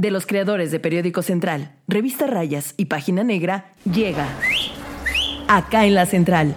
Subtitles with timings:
[0.00, 4.28] de los creadores de Periódico Central, Revista Rayas y Página Negra, llega
[5.48, 6.54] acá en la Central.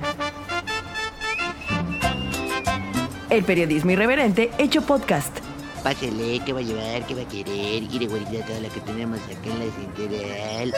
[3.31, 5.35] El periodismo irreverente hecho podcast.
[5.83, 7.07] Pásele, ¿qué va a llevar?
[7.07, 7.87] ¿Qué va a querer?
[7.87, 10.73] Quiere guardar toda la que tenemos acá en la central.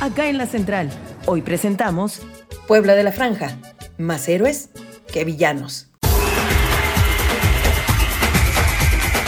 [0.00, 0.90] Acá en la Central.
[1.26, 2.22] Hoy presentamos
[2.68, 3.56] Puebla de la Franja.
[3.98, 4.70] Más héroes
[5.12, 5.89] que villanos.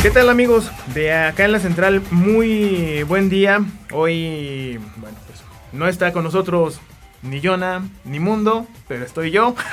[0.03, 0.69] ¿Qué tal amigos?
[0.95, 3.61] De acá en la central, muy buen día.
[3.93, 6.81] Hoy, bueno, pues no está con nosotros
[7.23, 9.55] ni Yona, ni Mundo, pero estoy yo.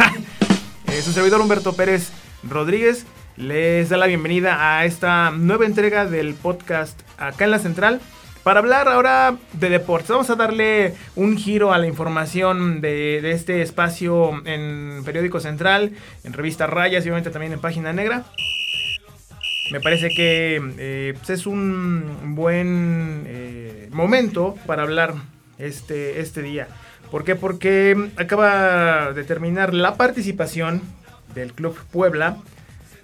[0.87, 3.05] Eh, su servidor Humberto Pérez Rodríguez
[3.37, 8.01] les da la bienvenida a esta nueva entrega del podcast acá en la central.
[8.43, 13.31] Para hablar ahora de deportes, vamos a darle un giro a la información de, de
[13.31, 15.91] este espacio en Periódico Central,
[16.23, 18.25] en Revista Rayas y obviamente también en Página Negra.
[19.71, 25.13] Me parece que eh, pues, es un buen eh, momento para hablar
[25.59, 26.67] este, este día.
[27.11, 27.35] ¿Por qué?
[27.35, 30.81] Porque acaba de terminar la participación
[31.35, 32.37] del Club Puebla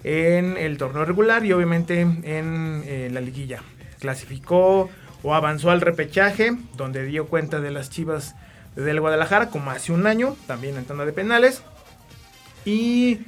[0.02, 3.62] en el torneo regular y obviamente en eh, la liguilla.
[4.00, 4.90] Clasificó
[5.22, 8.34] o avanzó al repechaje, donde dio cuenta de las Chivas
[8.74, 11.62] del Guadalajara, como hace un año, también en tanda de penales.
[12.64, 13.20] Y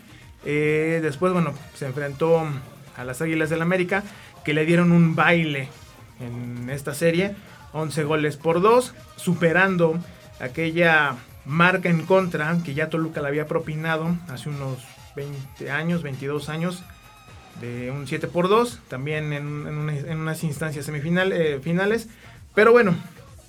[0.44, 2.46] después, bueno, se enfrentó
[2.98, 4.02] a las Águilas del América,
[4.44, 5.68] que le dieron un baile
[6.20, 7.34] en esta serie,
[7.72, 9.98] 11 goles por 2, superando
[10.40, 14.78] aquella marca en contra que ya Toluca le había propinado hace unos
[15.16, 16.82] 20 años, 22 años,
[17.60, 22.06] de un 7 por 2, también en, unas instancias semifinales.
[22.06, 22.08] Eh.
[22.54, 22.96] Pero bueno,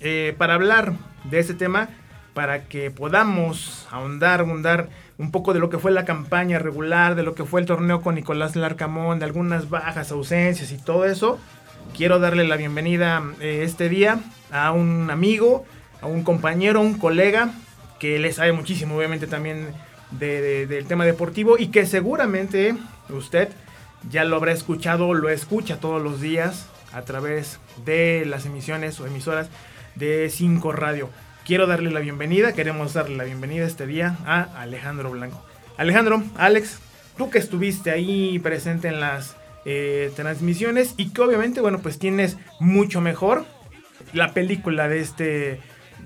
[0.00, 1.88] eh, para hablar de ese tema,
[2.34, 4.88] para que podamos ahondar, abundar
[5.20, 8.00] un poco de lo que fue la campaña regular, de lo que fue el torneo
[8.00, 11.38] con Nicolás Larcamón, de algunas bajas, ausencias y todo eso.
[11.94, 14.18] Quiero darle la bienvenida eh, este día
[14.50, 15.66] a un amigo,
[16.00, 17.50] a un compañero, un colega
[17.98, 19.74] que le sabe muchísimo, obviamente también
[20.10, 22.74] del tema deportivo y que seguramente
[23.10, 23.50] usted
[24.08, 29.06] ya lo habrá escuchado, lo escucha todos los días a través de las emisiones o
[29.06, 29.50] emisoras
[29.96, 31.10] de 5 Radio
[31.50, 35.44] quiero darle la bienvenida, queremos darle la bienvenida este día a Alejandro Blanco.
[35.76, 36.78] Alejandro, Alex,
[37.18, 39.34] tú que estuviste ahí presente en las
[39.64, 43.46] eh, transmisiones y que obviamente, bueno, pues tienes mucho mejor
[44.12, 45.60] la película de este,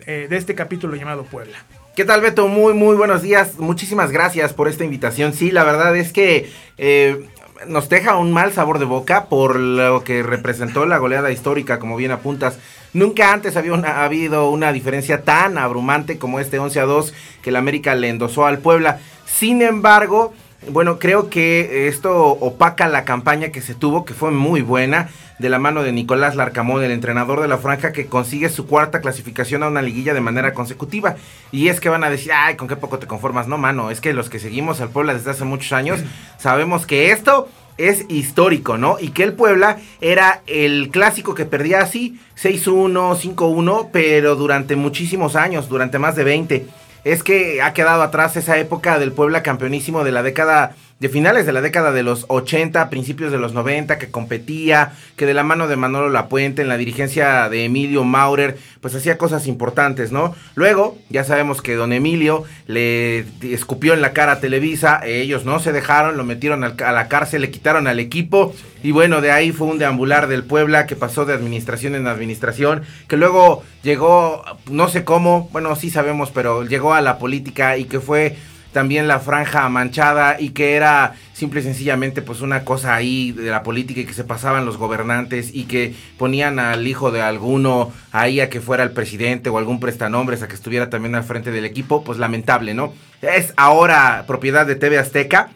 [0.06, 1.58] eh, de este capítulo llamado Puebla.
[1.94, 2.48] ¿Qué tal Beto?
[2.48, 3.58] Muy, muy buenos días.
[3.58, 5.34] Muchísimas gracias por esta invitación.
[5.34, 7.22] Sí, la verdad es que eh,
[7.66, 11.98] nos deja un mal sabor de boca por lo que representó la goleada histórica, como
[11.98, 12.58] bien apuntas
[12.94, 13.74] Nunca antes había
[14.04, 17.12] habido una diferencia tan abrumante como este 11 a 2
[17.42, 19.00] que el América le endosó al Puebla.
[19.26, 20.32] Sin embargo,
[20.70, 25.48] bueno, creo que esto opaca la campaña que se tuvo, que fue muy buena, de
[25.48, 29.64] la mano de Nicolás Larcamón, el entrenador de la franja, que consigue su cuarta clasificación
[29.64, 31.16] a una liguilla de manera consecutiva.
[31.50, 33.48] Y es que van a decir, ay, con qué poco te conformas.
[33.48, 36.00] No, mano, es que los que seguimos al Puebla desde hace muchos años,
[36.38, 37.48] sabemos que esto
[37.78, 38.96] es histórico, ¿no?
[39.00, 45.36] Y que el Puebla era el clásico que perdía así, 6-1, 5-1, pero durante muchísimos
[45.36, 46.66] años, durante más de 20.
[47.04, 51.44] Es que ha quedado atrás esa época del Puebla campeonísimo de la década de finales
[51.44, 55.42] de la década de los 80, principios de los 90, que competía, que de la
[55.42, 60.34] mano de Manolo Lapuente, en la dirigencia de Emilio Maurer, pues hacía cosas importantes, ¿no?
[60.54, 65.58] Luego, ya sabemos que don Emilio le escupió en la cara a Televisa, ellos no
[65.58, 69.50] se dejaron, lo metieron a la cárcel, le quitaron al equipo, y bueno, de ahí
[69.50, 74.88] fue un deambular del Puebla que pasó de administración en administración, que luego llegó, no
[74.88, 78.36] sé cómo, bueno, sí sabemos, pero llegó a la política y que fue
[78.74, 83.48] también la franja manchada y que era simple y sencillamente pues una cosa ahí de
[83.48, 87.92] la política y que se pasaban los gobernantes y que ponían al hijo de alguno
[88.10, 91.52] ahí a que fuera el presidente o algún prestanombres a que estuviera también al frente
[91.52, 92.92] del equipo, pues lamentable, ¿no?
[93.22, 95.50] Es ahora propiedad de TV Azteca,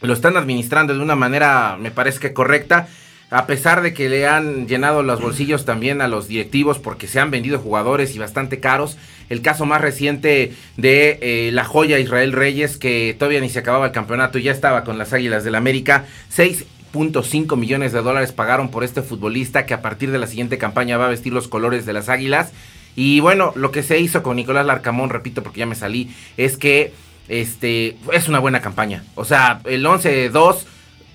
[0.00, 2.88] lo están administrando de una manera me parece que correcta
[3.30, 7.20] a pesar de que le han llenado los bolsillos también a los directivos porque se
[7.20, 8.96] han vendido jugadores y bastante caros.
[9.28, 13.86] El caso más reciente de eh, la joya Israel Reyes, que todavía ni se acababa
[13.86, 16.06] el campeonato y ya estaba con las Águilas del América.
[16.34, 20.96] 6.5 millones de dólares pagaron por este futbolista que a partir de la siguiente campaña
[20.96, 22.52] va a vestir los colores de las Águilas.
[22.96, 26.56] Y bueno, lo que se hizo con Nicolás Larcamón, repito porque ya me salí, es
[26.56, 26.94] que
[27.28, 29.04] este es una buena campaña.
[29.14, 30.64] O sea, el 11-2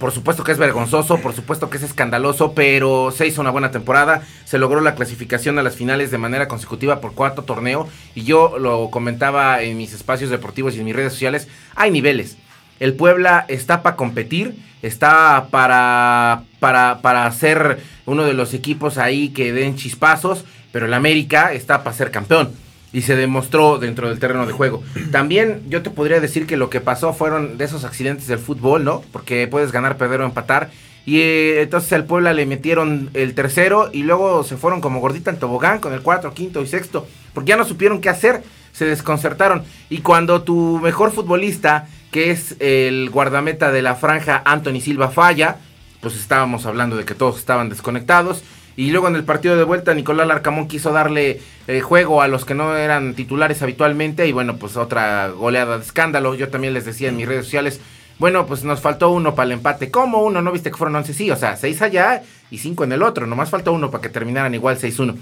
[0.04, 3.72] por supuesto que es vergonzoso, por supuesto que es escandaloso, pero se hizo una buena
[3.72, 4.24] temporada.
[4.44, 7.88] Se logró la clasificación a las finales de manera consecutiva por cuarto torneo.
[8.14, 11.48] Y yo lo comentaba en mis espacios deportivos y en mis redes sociales.
[11.76, 12.36] Hay niveles.
[12.82, 19.30] El Puebla está para competir está para, para, para ser uno de los equipos ahí
[19.30, 22.52] que den chispazos, pero el América está para ser campeón.
[22.94, 24.84] Y se demostró dentro del terreno de juego.
[25.12, 28.86] También yo te podría decir que lo que pasó fueron de esos accidentes del fútbol,
[28.86, 29.04] ¿no?
[29.12, 30.70] Porque puedes ganar, perder o empatar.
[31.06, 35.32] Y eh, entonces al Puebla le metieron el tercero y luego se fueron como gordita
[35.32, 37.08] en tobogán con el cuarto, quinto y sexto.
[37.34, 39.64] Porque ya no supieron qué hacer, se desconcertaron.
[39.90, 45.58] Y cuando tu mejor futbolista, que es el guardameta de la franja Anthony Silva, falla,
[46.00, 48.44] pues estábamos hablando de que todos estaban desconectados.
[48.76, 52.46] Y luego en el partido de vuelta Nicolás Larcamón quiso darle eh, juego a los
[52.46, 56.36] que no eran titulares habitualmente y bueno, pues otra goleada de escándalo.
[56.36, 57.80] Yo también les decía en mis redes sociales,
[58.20, 59.92] bueno, pues nos faltó uno para el empate.
[59.92, 60.42] ¿Cómo uno?
[60.42, 61.14] ¿No viste que fueron 11?
[61.14, 63.28] Sí, o sea, 6 allá y 5 en el otro.
[63.28, 65.16] Nomás faltó uno para que terminaran igual 6-1.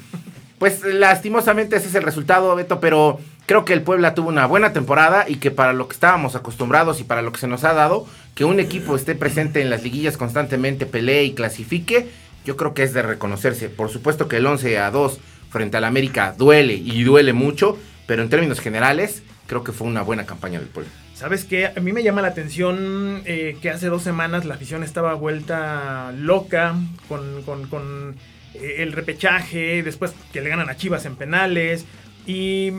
[0.61, 4.73] Pues lastimosamente ese es el resultado, Beto, pero creo que el Puebla tuvo una buena
[4.73, 7.73] temporada y que para lo que estábamos acostumbrados y para lo que se nos ha
[7.73, 8.05] dado,
[8.35, 12.09] que un equipo esté presente en las liguillas constantemente, pelee y clasifique,
[12.45, 13.69] yo creo que es de reconocerse.
[13.69, 17.77] Por supuesto que el 11 a 2 frente al América duele y duele mucho,
[18.07, 20.91] pero en términos generales creo que fue una buena campaña del pueblo.
[21.13, 21.67] ¿Sabes qué?
[21.67, 26.11] A mí me llama la atención eh, que hace dos semanas la afición estaba vuelta
[26.13, 26.73] loca
[27.07, 28.15] con, con, con
[28.55, 31.85] eh, el repechaje, después que le ganan a Chivas en penales
[32.25, 32.71] y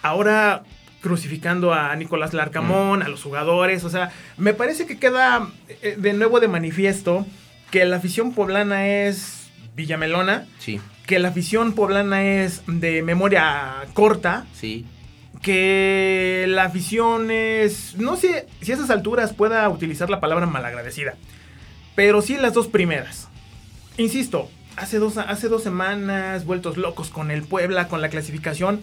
[0.00, 0.62] ahora
[1.02, 3.02] crucificando a Nicolás Larcamón, mm.
[3.02, 5.48] a los jugadores, o sea, me parece que queda
[5.82, 7.26] eh, de nuevo de manifiesto
[7.72, 10.46] que la afición poblana es Villamelona.
[10.58, 10.78] Sí.
[11.06, 14.44] Que la afición poblana es de memoria corta.
[14.52, 14.84] Sí.
[15.40, 17.96] Que la afición es.
[17.96, 21.14] No sé si a esas alturas pueda utilizar la palabra malagradecida.
[21.96, 23.28] Pero sí las dos primeras.
[23.96, 28.82] Insisto, hace dos, hace dos semanas, vueltos locos con el Puebla, con la clasificación,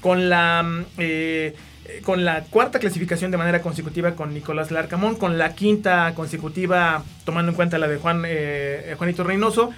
[0.00, 0.62] con la.
[0.62, 1.56] Mm, eh, eh,
[2.02, 7.50] con la cuarta clasificación de manera consecutiva con Nicolás Larcamón, con la quinta consecutiva tomando
[7.50, 9.70] en cuenta la de Juan eh, Juanito Reynoso.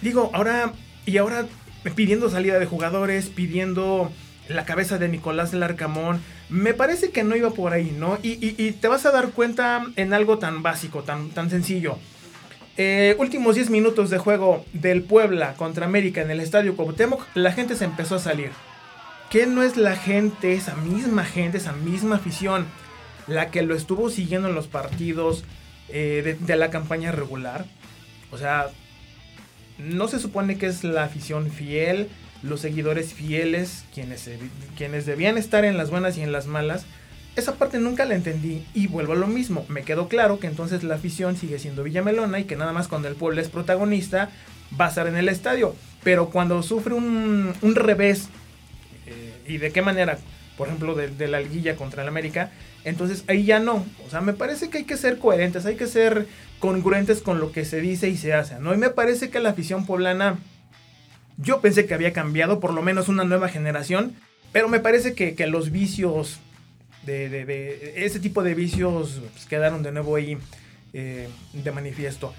[0.00, 0.72] Digo, ahora
[1.06, 1.46] y ahora
[1.94, 4.12] pidiendo salida de jugadores, pidiendo
[4.48, 8.18] la cabeza de Nicolás Larcamón, me parece que no iba por ahí, ¿no?
[8.22, 11.98] Y, te vas a dar cuenta en algo tan básico, tan, tan sencillo.
[12.76, 17.52] Eh, últimos 10 minutos de juego del Puebla contra América en el Estadio Cuauhtémoc, la
[17.52, 18.50] gente se empezó a salir.
[19.30, 22.64] ¿Qué no es la gente, esa misma gente, esa misma afición,
[23.26, 25.44] la que lo estuvo siguiendo en los partidos
[25.90, 27.66] eh, de, la campaña regular?
[28.30, 28.68] O sea,
[29.76, 32.08] no se supone que es la afición fiel,
[32.42, 34.30] los seguidores fieles, quienes,
[34.78, 36.86] quienes debían estar en las buenas y en las malas.
[37.36, 39.66] Esa parte nunca la entendí y vuelvo a lo mismo.
[39.68, 43.08] Me quedó claro que entonces la afición sigue siendo Villamelona y que nada más cuando
[43.08, 44.30] el pueblo es protagonista
[44.80, 45.76] va a estar en el estadio.
[46.02, 48.30] Pero cuando sufre un, un revés
[49.48, 50.18] y de qué manera,
[50.56, 52.52] por ejemplo, de, la liguilla contra el América,
[52.84, 53.84] entonces ahí ya no.
[54.06, 56.26] O sea, me parece que hay que ser coherentes, hay que ser
[56.58, 58.74] congruentes con lo que se dice y se hace, ¿no?
[58.74, 60.38] Y me parece que la afición poblana,
[61.36, 64.14] yo pensé que había cambiado, por lo menos una nueva generación,
[64.52, 66.40] pero me parece que, los vicios,
[67.04, 70.38] de, ese tipo de vicios pues, quedaron de nuevo ahí
[70.92, 72.34] eh, de manifiesto.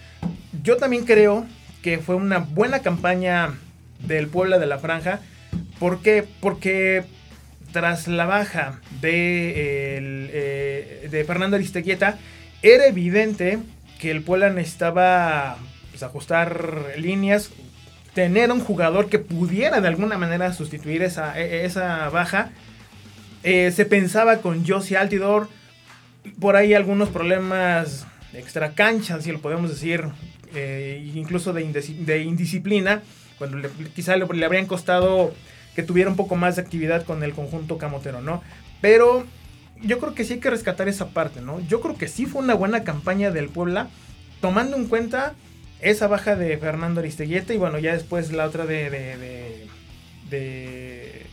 [0.64, 1.46] Yo también creo
[1.82, 3.54] que fue una buena campaña
[4.00, 5.22] del Puebla de la Franja
[5.80, 6.26] ¿Por qué?
[6.42, 7.06] Porque
[7.72, 9.54] tras la baja de,
[10.34, 12.18] eh, de Fernando Aristeguieta,
[12.62, 13.60] era evidente
[14.00, 15.58] que el Puebla necesitaba
[15.92, 17.52] pues, ajustar líneas,
[18.14, 22.52] tener un jugador que pudiera de alguna manera sustituir esa, e, esa baja.
[23.44, 25.48] Eh, se pensaba con Josie Altidor,
[26.40, 30.04] por ahí algunos problemas extra cancha, si lo podemos decir,
[30.54, 31.62] eh, incluso de,
[32.24, 33.02] indisciplina,
[33.38, 35.34] cuando quizá le, le habrían costado
[35.80, 38.44] que tuviera un poco más de actividad con el conjunto camotero, ¿no?
[38.82, 39.26] Pero
[39.82, 41.62] yo creo que sí hay que rescatar esa parte, ¿no?
[41.70, 43.88] Yo creo que sí fue una buena campaña del Puebla,
[44.42, 45.36] tomando en cuenta
[45.80, 49.68] esa baja de Fernando Aristeguieta y bueno, ya después la otra de, de,
[50.30, 51.26] de,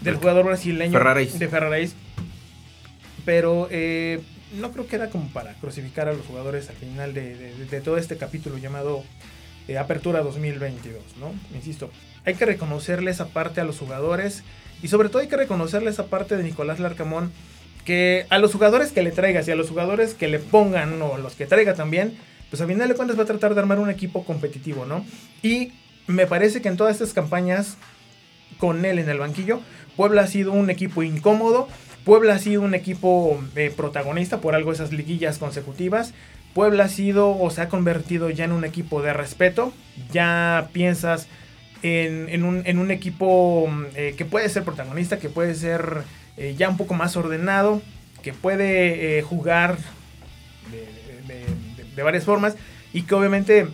[0.00, 1.94] del jugador brasileño de Ferraréis.
[3.26, 4.22] Pero eh,
[4.54, 8.16] no creo que era como para crucificar a los jugadores al final de, todo este
[8.16, 9.04] capítulo llamado
[9.68, 11.34] eh, Apertura 2022, ¿no?
[11.54, 11.90] Insisto,
[12.24, 14.42] hay que reconocerle esa parte a los jugadores
[14.82, 17.32] y sobre todo hay que reconocerle esa parte de Nicolás Larcamón
[17.84, 21.18] que a los jugadores que le traigas y a los jugadores que le pongan o
[21.18, 22.16] los que traiga también,
[22.50, 25.04] pues a final de cuentas va a tratar de armar un equipo competitivo, ¿no?
[25.42, 25.72] Y
[26.06, 27.76] me parece que en todas estas campañas
[28.58, 29.60] con él en el banquillo,
[29.96, 31.68] Puebla ha sido un equipo incómodo,
[32.04, 36.14] Puebla ha sido un equipo eh, protagonista por algo esas liguillas consecutivas.
[36.52, 39.72] Puebla ha sido o se ha convertido ya en un equipo de respeto.
[40.12, 41.28] Ya piensas
[41.82, 46.02] en, un, equipo mm, eh, que puede ser protagonista, que puede ser
[46.36, 47.82] eh, ya un poco más ordenado,
[48.22, 49.76] que puede eh, jugar
[51.96, 52.56] de, varias formas
[52.92, 53.66] y que obviamente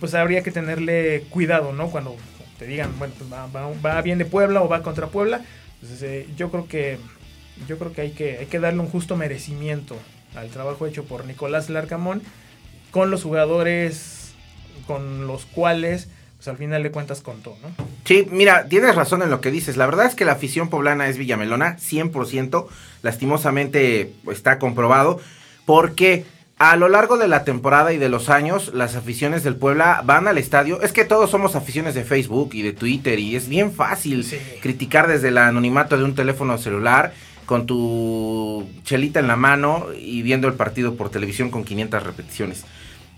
[0.00, 1.88] pues habría que tenerle cuidado, ¿no?
[1.90, 2.16] Cuando
[2.58, 5.42] te digan, bueno, pues va, va- va bien de Puebla o va contra Puebla,
[5.80, 6.98] pues, eh, yo creo que
[7.66, 9.96] yo creo que hay que hay que darle un justo merecimiento
[10.34, 12.22] al trabajo hecho por Nicolás Larcamón
[12.90, 14.34] con los jugadores
[14.86, 16.08] con los cuales
[16.46, 17.84] pues al final de cuentas contó, ¿no?
[18.04, 19.76] Sí, mira, tienes razón en lo que dices.
[19.76, 22.68] La verdad es que la afición poblana es Villamelona, 100%.
[23.02, 25.20] Lastimosamente está comprobado.
[25.64, 26.24] Porque
[26.58, 30.28] a lo largo de la temporada y de los años, las aficiones del Puebla van
[30.28, 30.80] al estadio.
[30.82, 33.18] Es que todos somos aficiones de Facebook y de Twitter.
[33.18, 34.38] Y es bien fácil Sí.
[34.62, 37.12] criticar desde el anonimato de un teléfono celular
[37.44, 42.64] con tu chelita en la mano y viendo el partido por televisión con 500 repeticiones.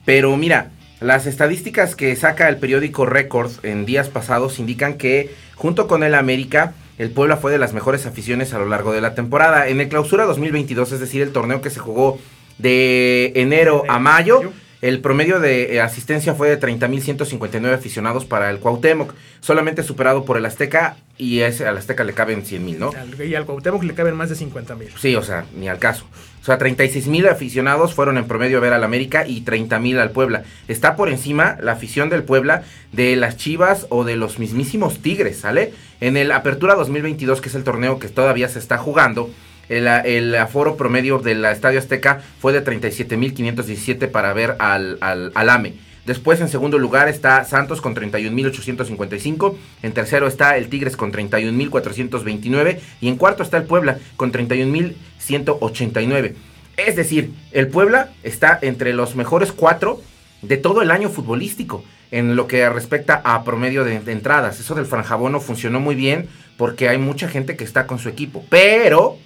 [0.07, 5.87] Pero mira, las estadísticas que saca el periódico Record en días pasados indican que junto
[5.87, 9.15] con el América, el Puebla fue de las mejores aficiones a lo largo de la
[9.15, 9.69] temporada.
[9.69, 12.19] En el clausura 2022, es decir, el torneo que se jugó
[12.59, 18.59] de enero a mayo, el promedio de eh, asistencia fue de 30.159 aficionados para el
[18.59, 22.93] Cuauhtémoc, solamente superado por el Azteca y ese, al Azteca le caben 100.000, ¿no?
[23.25, 24.89] Y al Cuauhtémoc le caben más de 50 mil.
[24.99, 26.07] Sí, o sea, ni al caso.
[26.41, 29.99] O sea, 36 mil aficionados fueron en promedio a ver al América y 30 mil
[29.99, 30.45] al Puebla.
[30.67, 35.41] Está por encima la afición del Puebla de las Chivas o de los mismísimos Tigres,
[35.41, 35.73] ¿sale?
[36.01, 39.31] En el Apertura 2022, que es el torneo que todavía se está jugando,
[39.69, 45.51] el, el aforo promedio del Estadio Azteca fue de 37.517 para ver al, al, al
[45.51, 45.88] AME.
[46.09, 49.55] Después en segundo lugar está Santos con 31.855.
[49.83, 52.79] En tercero está el Tigres con 31.429.
[53.03, 56.33] Y en cuarto está el Puebla con 31.189.
[56.79, 60.01] Es decir, el Puebla está entre los mejores cuatro
[60.41, 64.61] de todo el año futbolístico en lo que respecta a promedio de, de entradas.
[64.61, 68.47] Eso del franjabono funcionó muy bien porque hay mucha gente que está con su equipo.
[68.49, 69.19] Pero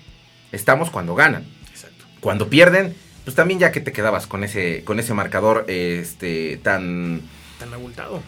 [0.50, 1.44] estamos cuando ganan.
[1.70, 2.06] Exacto.
[2.18, 7.20] Cuando pierden, pues también ya que te quedabas con ese, con ese marcador este, tan,
[7.58, 8.22] Tan abultado.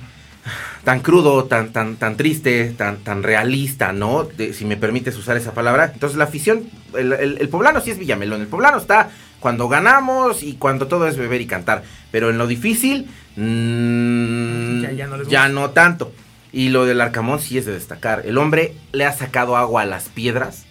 [0.84, 4.24] tan crudo, tan, tan, tan triste, tan, tan realista, ¿no?
[4.24, 5.90] De- si me permites usar esa palabra.
[5.94, 8.40] Entonces la afición, el, el- el poblano sí es Villamelón.
[8.42, 9.10] El poblano está
[9.40, 11.82] cuando ganamos y cuando todo es beber y cantar.
[12.10, 16.12] Pero en lo difícil, mm, Ya- ya no ya no tanto.
[16.52, 18.22] Y lo del Arcamón sí es de destacar.
[18.24, 20.66] El hombre le ha sacado agua a las piedras.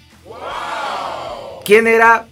[1.66, 2.26] ¿Quién era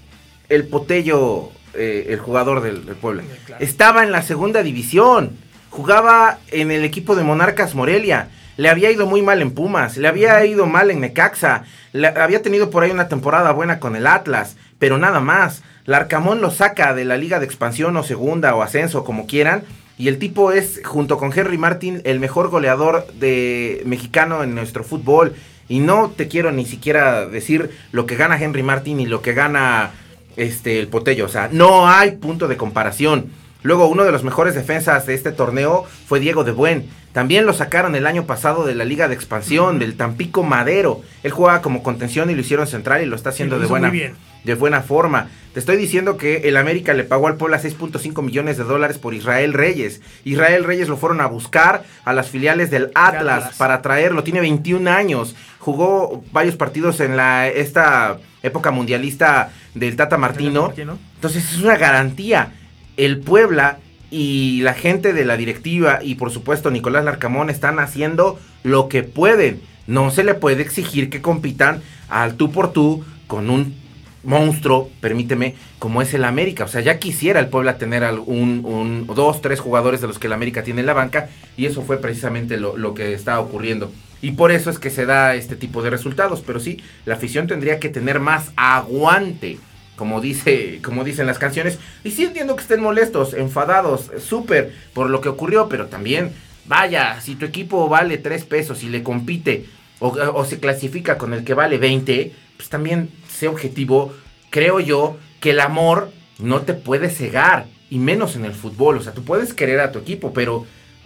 [0.50, 3.24] el Potello, eh, el jugador del, del Puebla?
[3.46, 3.63] Claro.
[3.63, 5.32] Estaba en la segunda división.
[5.70, 8.28] Jugaba en el equipo de Monarcas Morelia.
[8.58, 9.98] Le había ido muy mal en Pumas.
[9.98, 11.63] Le había ido mal en Necaxa.
[11.94, 14.56] le- había tenido por ahí una temporada buena con el Atlas.
[14.80, 15.63] Pero nada más.
[15.86, 19.63] Larcamón lo saca de la liga de expansión o segunda o ascenso, como quieran.
[19.98, 24.84] Y el tipo es, junto con Henry Martin, el mejor goleador de mexicano en nuestro
[24.84, 25.36] fútbol.
[25.70, 29.34] Y no te quiero ni siquiera decir lo que gana Henry Martin y lo que
[29.34, 29.92] gana
[30.36, 31.26] este el Potello.
[31.26, 33.32] O sea, no hay punto de comparación.
[33.64, 36.90] Luego, uno de los mejores defensas de este torneo fue Diego de Buen.
[37.14, 41.02] También lo sacaron el año pasado de la Liga de Expansión, del Tampico Madero.
[41.24, 43.90] Él jugaba como contención y lo hicieron central y lo está haciendo lo de buena
[43.90, 44.16] muy bien.
[44.43, 45.29] De buena forma.
[45.53, 49.13] Te estoy diciendo que el América le pagó al Puebla 6.5 millones de dólares por
[49.13, 50.01] Israel Reyes.
[50.24, 53.57] Israel Reyes lo fueron a buscar a las filiales del Atlas, Atlas.
[53.57, 54.24] para traerlo.
[54.24, 55.36] Tiene 21 años.
[55.60, 60.67] Jugó varios partidos en la esta época mundialista del Tata Martino.
[60.67, 60.98] Martino.
[61.15, 62.53] Entonces es una garantía.
[62.95, 63.79] El Puebla
[64.10, 69.03] y la gente de la directiva y por supuesto Nicolás Larcamón están haciendo lo que
[69.03, 69.62] pueden.
[69.86, 73.81] No se le puede exigir que compitan al tú por tú con un
[74.24, 76.66] monstruo, permíteme, como es el América.
[76.66, 80.28] O sea, ya quisiera el Puebla tener algún, un, dos, tres jugadores de los que
[80.28, 83.92] el América tiene en la banca y eso fue precisamente lo, que está ocurriendo.
[84.22, 86.42] Y por eso es que se da este tipo de resultados.
[86.46, 89.60] Pero sí, la afición tendría que tener más aguante
[89.96, 91.78] como dice, como dicen las canciones.
[92.04, 96.32] Y sí entiendo que estén molestos, enfadados, súper por lo que ocurrió, pero también,
[96.66, 99.68] vaya, si tu equipo vale 3 pesos y le compite
[100.00, 103.10] o, o se clasifica con el que vale 20, pues también
[103.41, 104.13] sé objetivo.
[104.51, 108.98] Creo yo que el amor no te puede cegar, y menos en el fútbol.
[108.98, 110.65] O sea, tú puedes querer a tu equipo, pero,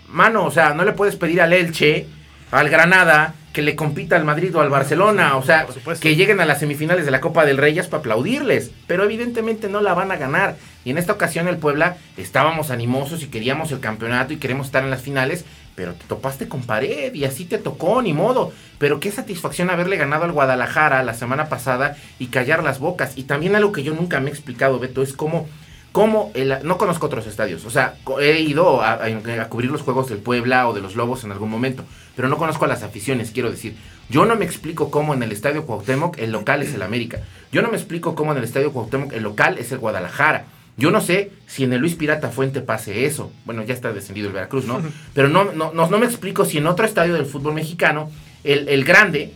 [0.10, 2.08] mano, o sea, no le puedes pedir al Elche,
[2.52, 5.38] al Granada, que le compita al Madrid o al Barcelona.
[5.38, 5.66] O sea,
[6.02, 9.70] que lleguen a las semifinales de la Copa del Rey es para aplaudirles, pero evidentemente
[9.70, 10.58] no la van a ganar.
[10.84, 14.84] Y en esta ocasión el Puebla estábamos animosos y queríamos el campeonato y queremos estar
[14.84, 15.46] en las finales,
[15.76, 18.52] pero te topaste con pared y así te tocó, ni modo.
[18.78, 23.18] Pero qué satisfacción haberle ganado al Guadalajara la semana pasada y callar las bocas.
[23.18, 25.48] Y también algo que yo nunca me he explicado, Beto, es cómo...
[25.92, 29.06] cómo el- no conozco otros estadios, o sea, he ido a, a-
[29.42, 31.86] a cubrir los juegos del Puebla o de los Lobos en algún momento,
[32.18, 33.76] pero no conozco a las aficiones, quiero decir.
[34.10, 37.20] Yo no me explico cómo en el Estadio Cuauhtémoc el local es el América.
[37.52, 40.46] Yo no me explico cómo en el Estadio Cuauhtémoc el local es el Guadalajara.
[40.78, 43.32] Yo no sé si en el Luis Pirata Fuente pase eso.
[43.46, 44.82] Bueno, ya está descendido el Veracruz, ¿no?
[45.14, 48.12] Pero no, no, no, no me explico si en otro estadio del fútbol mexicano,
[48.44, 49.32] el, el grande,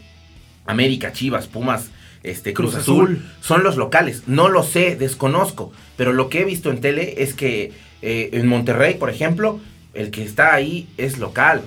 [0.65, 1.89] América, Chivas, Pumas,
[2.23, 3.25] este, Cruz, Cruz Azul, Azul.
[3.41, 4.23] son los locales.
[4.27, 5.71] No lo sé, desconozco.
[5.95, 9.59] Pero lo que he visto en tele es que eh, en Monterrey, por ejemplo,
[9.93, 11.61] el que está ahí es local.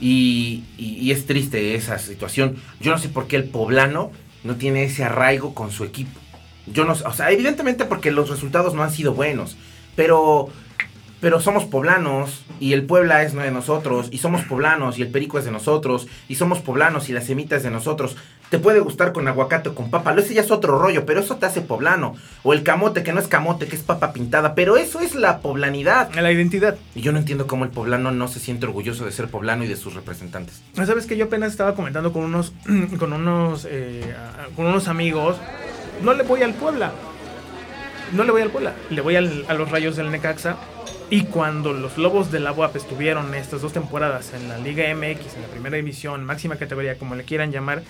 [0.00, 2.56] Y, y- y es triste esa situación.
[2.80, 4.10] Yo no sé por qué el poblano
[4.44, 6.18] no tiene ese arraigo con su equipo.
[6.72, 9.56] Yo no sé, o sea, evidentemente porque los resultados no han sido buenos.
[9.96, 10.48] Pero,
[11.20, 14.08] pero somos poblanos y el Puebla es de nosotros.
[14.10, 16.06] Y somos poblanos y el Perico es de nosotros.
[16.28, 18.16] Y somos poblanos y la semita es de nosotros.
[18.50, 20.14] Te puede gustar con aguacate o con papa.
[20.16, 22.14] Ese ya es otro rollo, pero eso te hace poblano.
[22.42, 24.54] O el camote, que no es camote, que es papa pintada.
[24.54, 26.14] Pero eso es la poblanidad.
[26.14, 26.76] La identidad.
[26.94, 29.66] Y yo no entiendo cómo el poblano no se siente orgulloso de ser poblano y
[29.66, 30.62] de sus representantes.
[30.74, 32.52] Sabes que yo apenas estaba comentando con unos,
[32.98, 34.14] con unos, eh,
[34.56, 35.36] con unos amigos.
[36.02, 36.92] No le voy al Puebla.
[38.12, 38.74] No le voy al Puebla.
[38.90, 40.56] Le voy al- a los Rayos del Necaxa.
[41.10, 45.36] Y cuando los Lobos de la UAP estuvieron estas dos temporadas en la Liga MX,
[45.36, 47.82] en la primera división, máxima categoría, como le quieran llamar,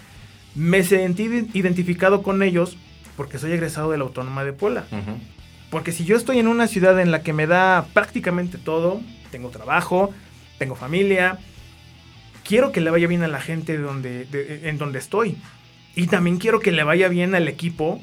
[0.54, 2.76] me sentí ide- identificado con ellos
[3.16, 4.84] porque soy egresado de la Autónoma de Puebla.
[5.70, 9.00] Porque si yo estoy en una ciudad en la que me da prácticamente todo,
[9.32, 10.12] tengo trabajo,
[10.58, 11.38] tengo familia,
[12.44, 15.36] quiero que le vaya bien a la gente de donde, de- en donde estoy.
[15.94, 18.00] Y también quiero que le vaya bien al equipo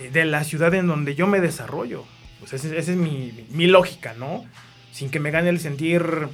[0.00, 2.04] eh, de la ciudad en donde yo me desarrollo.
[2.40, 4.44] Pues esa es, esa es mi, mi lógica, ¿no?
[4.92, 6.28] Sin que me gane el sentir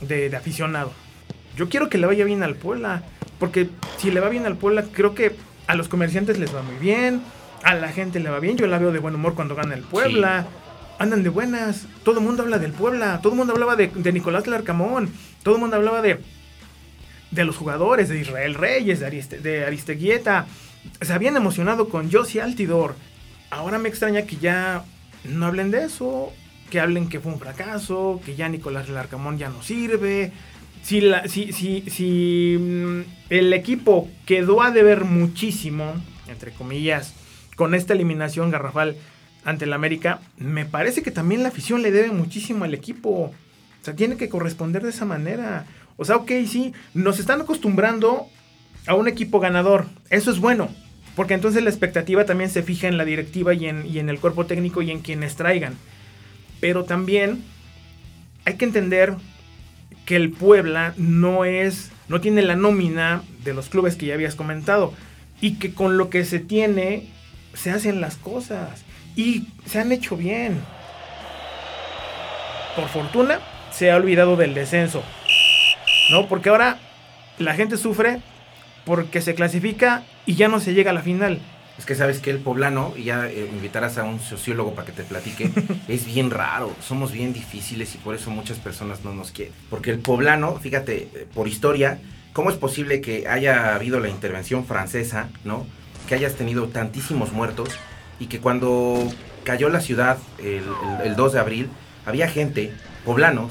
[0.00, 0.92] de, de aficionado.
[1.56, 3.02] Yo quiero que le vaya bien al Puebla.
[3.38, 5.34] Porque si le va bien al Puebla, creo que
[5.66, 7.22] a los comerciantes les va muy bien.
[7.62, 8.56] A la gente le va bien.
[8.56, 10.46] Yo la veo de buen humor cuando gana el Puebla.
[10.98, 11.86] Andan de buenas.
[12.04, 13.20] Todo el mundo habla del Puebla.
[13.22, 15.10] Todo el mundo hablaba de, de Nicolás Larcamón.
[15.42, 16.20] Todo el mundo hablaba de,
[17.34, 20.46] de los jugadores, de Israel Reyes, de, Ariste, de Aristeguieta.
[21.00, 22.94] Se habían emocionado con Josie Altidor.
[23.50, 24.84] Ahora me extraña que ya
[25.24, 26.32] no hablen de eso.
[26.70, 28.20] Que hablen que fue un fracaso.
[28.24, 30.32] Que ya Nicolás Larcamón ya no sirve.
[30.82, 33.00] Si, la, si, si, si mm,
[33.30, 35.94] el equipo quedó a deber muchísimo,
[36.28, 37.14] entre comillas,
[37.56, 38.96] con esta eliminación garrafal
[39.44, 43.10] ante el América, me parece que también la afición le debe muchísimo al equipo.
[43.10, 45.66] O sea, tiene que corresponder de esa manera.
[45.96, 48.28] O sea, ok, sí, nos están acostumbrando
[48.86, 49.86] a un equipo ganador.
[50.10, 50.68] Eso es bueno.
[51.16, 54.18] Porque entonces la expectativa también se fija en la directiva y en, y en el
[54.18, 55.76] cuerpo técnico y en quienes traigan.
[56.60, 57.44] Pero también
[58.44, 59.14] hay que entender
[60.04, 64.34] que el Puebla no es, no tiene la nómina de los clubes que ya habías
[64.34, 64.92] comentado.
[65.40, 67.08] Y que con lo que se tiene,
[67.54, 68.84] se hacen las cosas.
[69.14, 70.60] Y se han hecho bien.
[72.74, 73.38] Por fortuna,
[73.70, 75.04] se ha olvidado del descenso.
[76.10, 76.28] ¿No?
[76.28, 76.78] Porque ahora
[77.38, 78.20] la gente sufre
[78.84, 81.40] porque se clasifica y ya no se llega a la final.
[81.78, 84.92] Es que sabes que el poblano, y ya eh, invitarás a un sociólogo para que
[84.92, 85.50] te platique,
[85.88, 89.52] es bien raro, somos bien difíciles y por eso muchas personas no nos quieren.
[89.70, 91.98] Porque el poblano, fíjate, eh, por historia,
[92.32, 95.66] ¿cómo es posible que haya habido la intervención francesa, ¿no?
[96.08, 97.70] Que hayas tenido tantísimos muertos
[98.20, 99.10] y que cuando
[99.42, 100.62] cayó la ciudad el,
[101.00, 101.68] el- el 2 de abril,
[102.06, 102.72] había gente,
[103.04, 103.50] poblanos,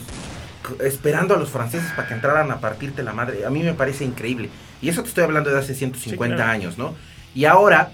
[0.82, 3.46] esperando a los franceses para que entraran a partirte la madre.
[3.46, 4.50] A mí me parece increíble.
[4.82, 6.52] Y eso te estoy hablando de hace 150 claro.
[6.52, 6.96] años, ¿no?
[7.36, 7.92] Y ahora,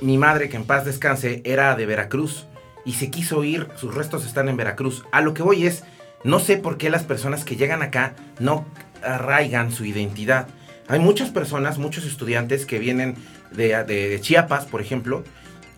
[0.00, 2.46] mi madre, que en paz descanse, era de Veracruz
[2.84, 5.04] y se quiso ir, sus restos están en Veracruz.
[5.12, 5.84] A lo que voy es,
[6.24, 8.66] no sé por qué las personas que llegan acá no
[9.04, 10.48] arraigan su identidad.
[10.88, 13.16] Hay muchas personas, muchos estudiantes que vienen
[13.52, 15.22] de, de- de Chiapas, por ejemplo,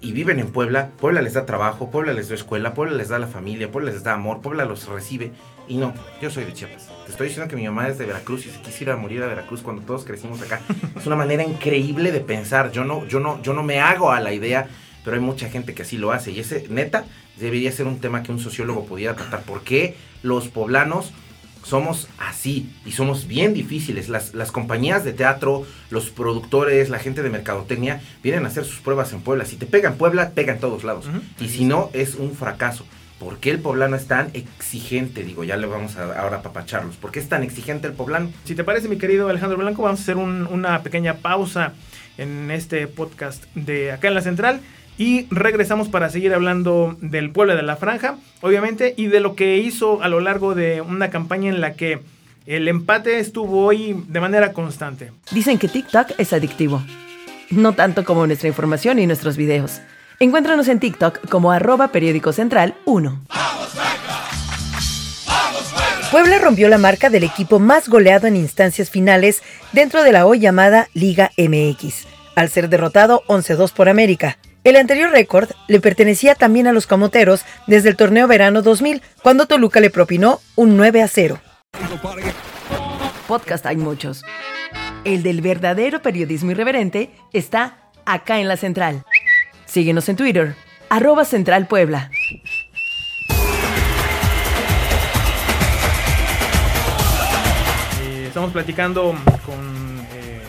[0.04, 0.90] y viven en Puebla.
[1.00, 4.04] Puebla les da trabajo, Puebla les da escuela, Puebla les da la familia, Puebla les
[4.04, 5.32] da amor, Puebla los recibe.
[5.66, 6.90] Y no, yo soy de Chiapas.
[7.06, 9.62] Te estoy diciendo que mi mamá es de Veracruz y se quisiera morir a Veracruz
[9.62, 10.60] cuando todos crecimos acá.
[10.96, 12.70] Es una manera increíble de pensar.
[12.70, 14.68] Yo no, yo no, yo no me hago a la idea,
[15.04, 16.32] pero hay mucha gente que así lo hace.
[16.32, 17.06] Y ese, neta,
[17.38, 19.42] debería ser un tema que un sociólogo pudiera tratar.
[19.42, 21.12] ¿Por qué los poblanos
[21.64, 24.08] somos así y somos bien difíciles.
[24.08, 28.80] Las, las compañías de teatro, los productores, la gente de mercadotecnia vienen a hacer sus
[28.80, 29.44] pruebas en Puebla.
[29.44, 31.06] Si te pega en Puebla, pega en todos lados.
[31.40, 32.84] Y si no, es un fracaso.
[33.18, 35.22] ¿Por qué el poblano es tan exigente?
[35.22, 36.96] Digo, ya le vamos a ahora a papacharlos.
[36.96, 38.30] ¿Por qué es tan exigente el poblano?
[38.44, 41.72] Si te parece, mi querido Alejandro Blanco, vamos a hacer un- una pequeña pausa
[42.18, 44.60] en este podcast de acá en la central
[44.96, 49.58] y regresamos para seguir hablando del pueblo de la franja, obviamente, y de lo que
[49.58, 52.00] hizo a lo largo de una campaña en la que
[52.46, 55.10] el empate estuvo hoy de manera constante.
[55.30, 56.82] Dicen que TikTok es adictivo.
[57.50, 59.80] No tanto como nuestra información y nuestros videos.
[60.20, 63.20] Encuéntranos en TikTok como arroba periódico central 1.
[66.10, 70.38] Puebla rompió la marca del equipo más goleado en instancias finales dentro de la hoy
[70.38, 74.38] llamada Liga MX, al ser derrotado 11-2 por América.
[74.64, 79.44] El anterior récord le pertenecía también a los camoteros desde el torneo verano 2000, cuando
[79.44, 81.38] Toluca le propinó un 9 a 0.
[83.28, 84.24] Podcast hay muchos.
[85.04, 89.04] El del verdadero periodismo irreverente está acá en la central.
[89.66, 90.54] Síguenos en Twitter,
[90.88, 92.10] arroba Central Puebla.
[98.00, 100.40] Eh, estamos platicando con eh,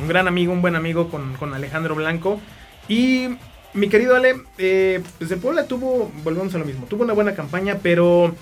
[0.00, 2.40] un gran amigo, un buen amigo, con, con Alejandro Blanco.
[2.88, 3.36] Y
[3.74, 7.34] mi querido Ale, eh, pues el Puebla tuvo, volvemos a lo mismo, tuvo una buena
[7.34, 8.34] campaña, pero...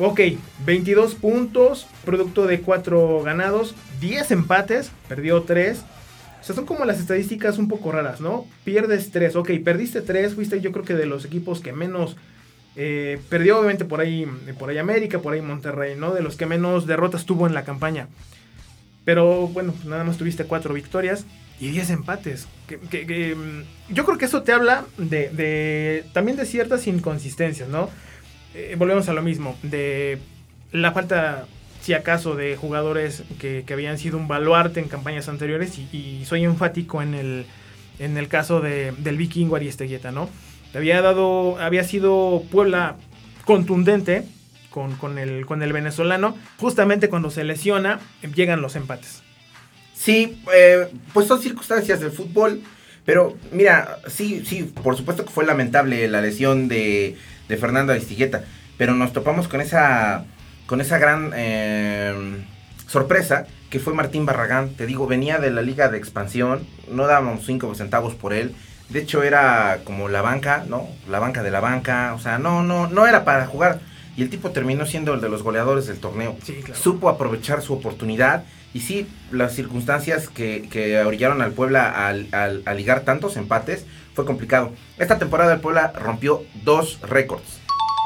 [0.00, 0.20] Ok,
[0.64, 5.78] 22 puntos, producto de 4 ganados, 10 empates, perdió 3.
[6.40, 8.46] O sea, son como las estadísticas un poco raras, ¿no?
[8.62, 12.16] Pierdes 3, ok, perdiste 3, fuiste yo creo que de los equipos que menos
[12.76, 14.24] eh, perdió obviamente por ahí,
[14.56, 16.14] por ahí América, por ahí Monterrey, ¿no?
[16.14, 18.06] De los que menos derrotas tuvo en la campaña.
[19.04, 21.24] Pero bueno, nada más tuviste 4 victorias
[21.60, 22.46] y 10 empates.
[22.90, 27.88] Que, mm, yo creo que eso te habla de, de- también de ciertas inconsistencias, ¿no?
[28.54, 30.18] Eh, volvemos a lo mismo, de
[30.72, 31.46] la falta,
[31.80, 36.44] si acaso, de jugadores que, que habían sido un baluarte en campañas anteriores y, soy
[36.44, 37.46] enfático en el,
[37.98, 40.28] en el caso de, del vikingo Aristeguieta, ¿no?
[40.74, 42.96] Había dado, había sido Puebla
[43.46, 44.24] contundente
[44.70, 48.00] con, con el, con el venezolano, justamente cuando se lesiona,
[48.34, 49.22] llegan los empates.
[49.98, 52.62] Sí, eh, pues son circunstancias del fútbol.
[53.04, 57.16] Pero mira, sí, sí, por supuesto que fue lamentable la lesión de,
[57.48, 58.44] de Fernando Aristigueta.
[58.76, 60.24] Pero nos topamos con esa,
[60.66, 62.14] con esa gran eh,
[62.86, 64.70] sorpresa que fue Martín Barragán.
[64.74, 66.64] Te digo, venía de la liga de expansión.
[66.90, 68.54] No dábamos cinco centavos por él.
[68.90, 70.86] De hecho, era como la banca, ¿no?
[71.10, 72.14] La banca de la banca.
[72.14, 73.80] O sea, no, no, no era para jugar.
[74.16, 76.36] Y el tipo terminó siendo el de los goleadores del torneo.
[76.44, 76.80] Sí, claro.
[76.80, 78.44] Supo aprovechar su oportunidad.
[78.78, 84.72] Y sí, las circunstancias que, que orillaron al Puebla a ligar tantos empates fue complicado.
[84.98, 87.58] Esta temporada el Puebla rompió dos récords.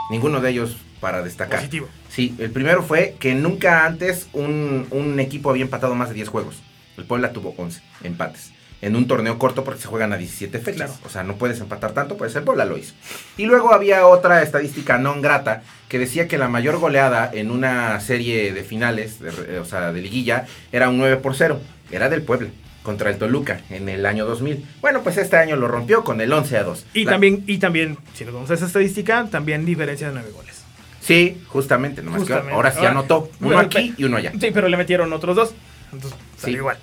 [0.08, 1.58] Ninguno de ellos para destacar.
[1.58, 1.88] Positivo.
[2.08, 6.28] Sí, el primero fue que nunca antes un, un equipo había empatado más de 10
[6.30, 6.62] juegos.
[6.96, 8.51] El Puebla tuvo 11 empates.
[8.82, 10.90] En un torneo corto porque se juegan a 17 fechas.
[10.90, 10.92] Claro.
[11.06, 12.92] O sea, no puedes empatar tanto, pues el Puebla lo hizo.
[13.36, 17.98] Y luego había otra estadística no grata que decía que la mayor goleada en una
[18.00, 21.60] serie de finales, de o sea, de liguilla, era un 9 por 0.
[21.92, 22.48] Era del Puebla
[22.82, 24.64] contra el Toluca en el año 2000.
[24.80, 26.86] Bueno, pues este año lo rompió con el 11 a 2.
[26.94, 30.30] Y La- también, y también, si nos vamos a esa estadística, también diferencia de 9
[30.34, 30.62] goles.
[31.00, 33.30] Sí, justamente, nomás que ahora sí anotó.
[33.38, 34.32] Uno Bueno, aquí y uno allá.
[34.40, 35.54] Sí, pero le metieron otros dos.
[35.92, 36.58] Entonces, salió Sí.
[36.58, 36.78] igual.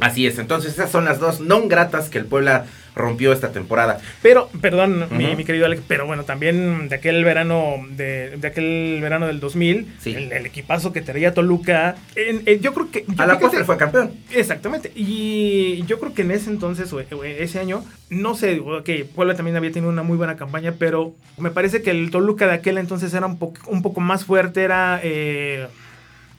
[0.00, 4.00] Así es, entonces esas son las dos non gratas que el Puebla rompió esta temporada.
[4.20, 9.26] Pero, perdón, mi, querido Alex, pero bueno, también de aquel verano de, de aquel verano
[9.26, 10.14] del 2000, Sí.
[10.14, 13.04] el, el equipazo que traía Toluca, en- en- yo creo que...
[13.08, 14.12] yo A la postre fue campeón.
[14.30, 14.92] Exactamente.
[14.94, 19.56] Y yo creo que en ese entonces, o ese año, no sé, ok, Puebla también
[19.56, 23.14] había tenido una muy buena campaña, pero me parece que el Toluca de aquel entonces
[23.14, 25.66] era un, po- un poco más fuerte, era eh,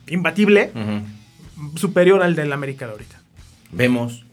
[0.07, 0.69] imbatible,
[1.75, 3.19] superior al del América de ahorita.
[3.73, 4.25] Vemos.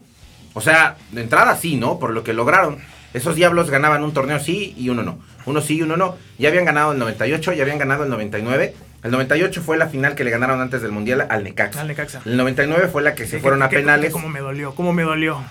[0.53, 1.99] O sea, de entrada sí, ¿no?
[1.99, 2.77] Por lo que lograron.
[3.13, 5.19] Esos diablos ganaban un torneo sí y uno no.
[5.45, 6.17] Uno sí y uno no.
[6.37, 8.73] Ya habían ganado el 98, ya habían ganado el 99.
[9.03, 11.81] El 98 fue la final que le ganaron antes del Mundial al Necaxa.
[11.81, 12.21] Al Necaxa.
[12.25, 14.07] El 99 fue la que se Que- fueron a que- penales.
[14.07, 15.41] que Cómo me dolió, cómo me dolió.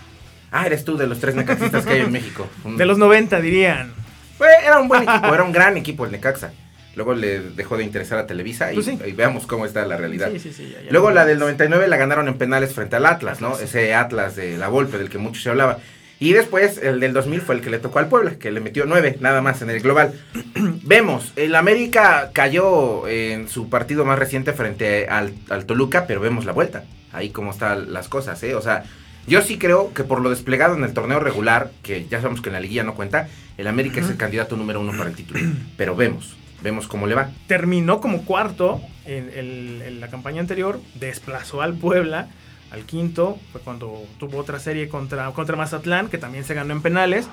[0.53, 2.48] Ah, eres tú de los tres necaxistas que hay en México.
[2.64, 3.92] De los 90 dirían.
[4.38, 6.53] Fue- era un buen equipo, era un gran equipo el Necaxa.
[6.96, 8.98] Luego le dejó de interesar a Televisa y, Pues sí.
[9.07, 10.31] y veamos cómo está la realidad.
[10.33, 11.46] Sí, sí, sí, ya- ya Luego la del vimos.
[11.50, 13.59] 99 la ganaron en penales frente al Atlas, ¿no?
[13.59, 15.79] Ese Atlas de la Volpe del que mucho se hablaba.
[16.18, 18.85] Y después el del 2000 fue el que le tocó al Puebla, que le metió
[18.87, 20.12] 9 nada más en el global.
[20.83, 26.44] vemos, el América cayó en su partido más reciente frente al, al Toluca, pero vemos
[26.44, 26.85] la vuelta.
[27.12, 28.55] Ahí cómo están las cosas, ¿eh?
[28.55, 28.85] O sea,
[29.26, 32.48] yo sí creo que por lo desplegado en el torneo regular, que ya sabemos que
[32.50, 35.40] en la liguilla no cuenta, el América es el candidato número uno para el título.
[35.79, 37.31] Pero vemos, vemos cómo le va.
[37.46, 42.29] terminó como cuarto en, el- en la campaña anterior, desplazó al Puebla
[42.70, 46.83] al quinto, fue cuando tuvo otra serie contra, contra Mazatlán, que también se ganó en
[46.83, 47.29] penales.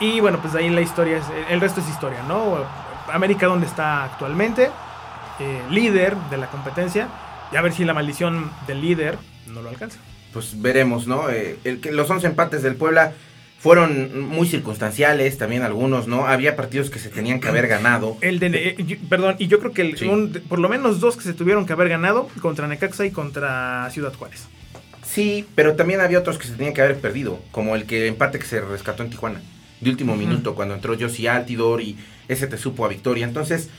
[0.00, 2.58] Y bueno, pues ahí la historia es, el resto es historia, ¿no?
[3.12, 4.70] América donde está actualmente,
[5.38, 7.06] eh, líder de la competencia,
[7.52, 9.98] y a ver si la maldición del líder no lo alcanza.
[10.32, 11.30] pues veremos, ¿no?
[11.30, 13.12] Eh, el los 11 empates del Puebla
[13.64, 16.26] fueron muy circunstanciales, también algunos, ¿no?
[16.26, 18.18] Había partidos que se tenían que haber ganado.
[18.20, 18.48] El de,
[18.78, 20.04] eh, perdón, y yo creo que el- Sí.
[20.04, 23.88] un- por lo menos dos que se tuvieron que haber ganado contra Necaxa y contra
[23.90, 24.48] Ciudad Juárez.
[25.02, 28.38] Sí, pero también había otros que se tenían que haber perdido, como el que empate
[28.38, 29.40] que se rescató en Tijuana,
[29.80, 31.96] de último minuto, cuando entró Josie Altidor y
[32.28, 33.24] ese te supo a victoria.
[33.26, 33.70] Entonces,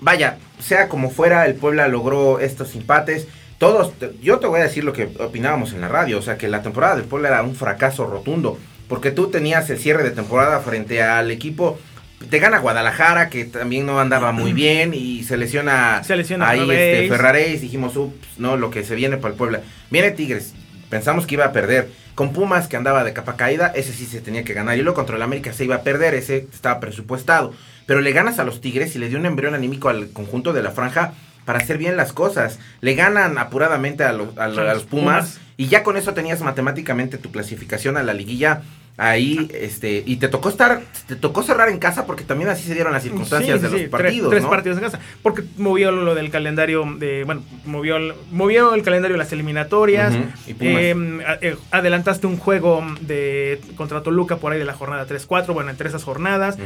[0.00, 3.28] vaya, sea como fuera, el Puebla logró estos empates.
[3.58, 6.48] Todos, yo te voy a decir lo que opinábamos en la radio, o sea que
[6.48, 8.58] la temporada del Puebla era un fracaso rotundo.
[8.88, 11.78] Porque tú tenías el cierre de temporada frente al equipo
[12.30, 16.60] te gana Guadalajara, que también no andaba muy bien, y se lesiona, Se lesiona ahí
[16.68, 19.60] este, Ferraréis, dijimos, ups, no, lo que se viene para el Puebla.
[19.88, 20.52] Viene Tigres,
[20.90, 21.88] pensamos que iba a perder.
[22.16, 24.76] Con Pumas, que andaba de capa caída, ese sí se tenía que ganar.
[24.76, 27.54] Y luego contra el América se iba a perder, ese estaba presupuestado.
[27.86, 30.64] Pero le ganas a los Tigres y le dio un embrión anímico al conjunto de
[30.64, 31.12] la franja
[31.44, 32.58] para hacer bien las cosas.
[32.80, 35.40] Le ganan apuradamente a los, a los- a los Pumas, Pumas.
[35.56, 38.62] y ya con eso tenías matemáticamente tu clasificación a la liguilla
[38.98, 42.74] ahí, este, y te tocó estar, te tocó cerrar en casa porque también así se
[42.74, 44.98] dieron las circunstancias Sí, de sí, los partidos, Tres, partidos en casa.
[45.22, 47.22] Porque movió lo del calendario de.
[47.24, 50.14] Bueno, movió el, movió el calendario de las eliminatorias.
[50.14, 50.58] Pumas.
[50.60, 55.54] Eh, adelantaste un juego de contra Toluca por ahí de la jornada 3-4.
[55.54, 56.58] Bueno, entre esas jornadas.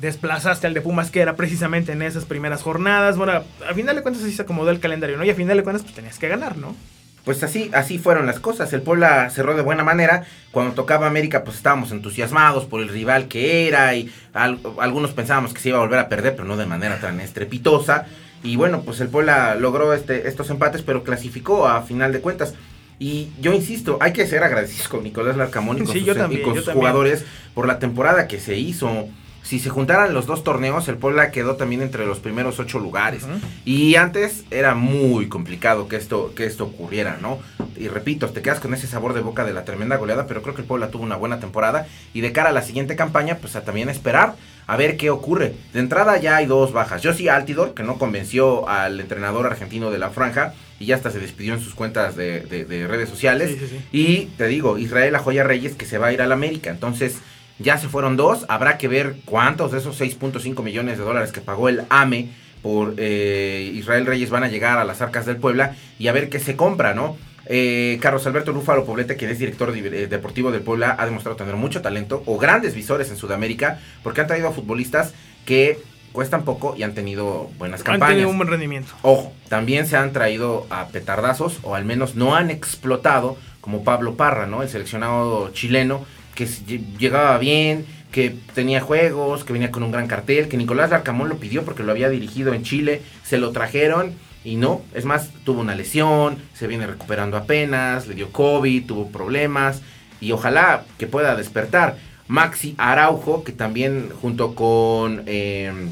[0.00, 3.16] Desplazaste al de Pumas, que era precisamente en esas primeras jornadas.
[3.16, 5.24] Bueno, a final de cuentas así se acomodó el calendario, ¿no?
[5.24, 6.76] Y a final de cuentas, pues tenías que ganar, ¿no?
[7.24, 8.72] Pues así, así fueron las cosas.
[8.72, 10.24] El Puebla cerró de buena manera.
[10.52, 13.94] Cuando tocaba América, pues estábamos entusiasmados por el rival que era.
[13.94, 16.98] Y al- algunos pensábamos que se iba a volver a perder, pero no de manera
[16.98, 18.06] tan estrepitosa.
[18.42, 22.54] Y bueno, pues el Puebla logró este, estos empates, pero clasificó a final de cuentas.
[22.98, 26.32] Y yo insisto, hay que ser agradecidos con Nicolás Larcamón y con Sí, sus, yo
[26.32, 29.08] y con sus jugadores por la temporada que se hizo.
[29.42, 33.24] Si se juntaran los dos torneos, el Puebla quedó también entre los primeros ocho lugares.
[33.64, 37.38] Y antes era muy complicado que esto, que esto ocurriera, ¿no?
[37.76, 40.54] Y repito, te quedas con ese sabor de boca de la tremenda goleada, pero creo
[40.54, 41.86] que el Puebla tuvo una buena temporada.
[42.14, 44.34] Y de cara a la siguiente campaña, pues a también esperar
[44.68, 45.54] a ver qué ocurre.
[45.72, 47.02] De entrada ya hay dos bajas.
[47.02, 51.10] Yo sí Altidor, que no convenció al entrenador argentino de la franja y ya hasta
[51.10, 53.50] se despidió en sus cuentas de, de- de redes sociales.
[53.50, 53.80] Sí, sí, sí.
[53.90, 56.70] Y te digo, Israel Joya Reyes que se va a ir al América.
[56.70, 57.16] Entonces,
[57.60, 58.44] ya se fueron dos.
[58.48, 62.28] Habrá que ver cuántos de esos 6.5 millones de dólares que pagó el AME
[62.62, 66.28] por eh, Israel Reyes van a llegar a las arcas del Puebla y a ver
[66.28, 67.16] qué se compra, ¿no?
[67.46, 71.36] Eh, Carlos Alberto Lúfalo Poblete, quien es director de- eh, deportivo del Puebla, ha demostrado
[71.36, 75.14] tener mucho talento o grandes visores en Sudamérica porque han traído a futbolistas
[75.46, 75.78] que
[76.12, 78.08] cuestan poco y han tenido buenas Han campañas.
[78.14, 78.92] tenido un buen rendimiento.
[79.02, 84.16] Ojo, también se han traído a petardazos, o al menos no han explotado, como Pablo
[84.16, 84.62] Parra, ¿no?
[84.62, 86.04] El seleccionado chileno,
[86.46, 91.28] que llegaba bien, que tenía juegos, que venía con un gran cartel, que Nicolás Larcamón
[91.28, 95.30] lo pidió porque lo había dirigido en Chile, se lo trajeron y no, es más,
[95.44, 99.82] tuvo una lesión, se viene recuperando apenas, le dio COVID, tuvo problemas
[100.20, 101.98] y ojalá que pueda despertar.
[102.26, 105.24] Maxi Araujo, que también junto con...
[105.26, 105.90] em,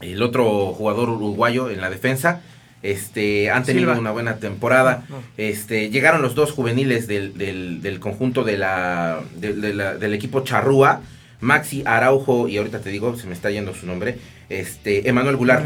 [0.00, 2.40] el otro jugador uruguayo en la defensa.
[2.82, 3.98] Este, han tenido Silva.
[4.00, 5.04] una buena temporada.
[5.08, 5.22] No.
[5.36, 10.14] Este, llegaron los dos juveniles del, del- del conjunto de la, de- de la- del
[10.14, 11.00] equipo Charrúa.
[11.40, 15.64] Maxi Araujo, y ahorita te digo, se me está yendo su nombre, este, Emanuel Goulart.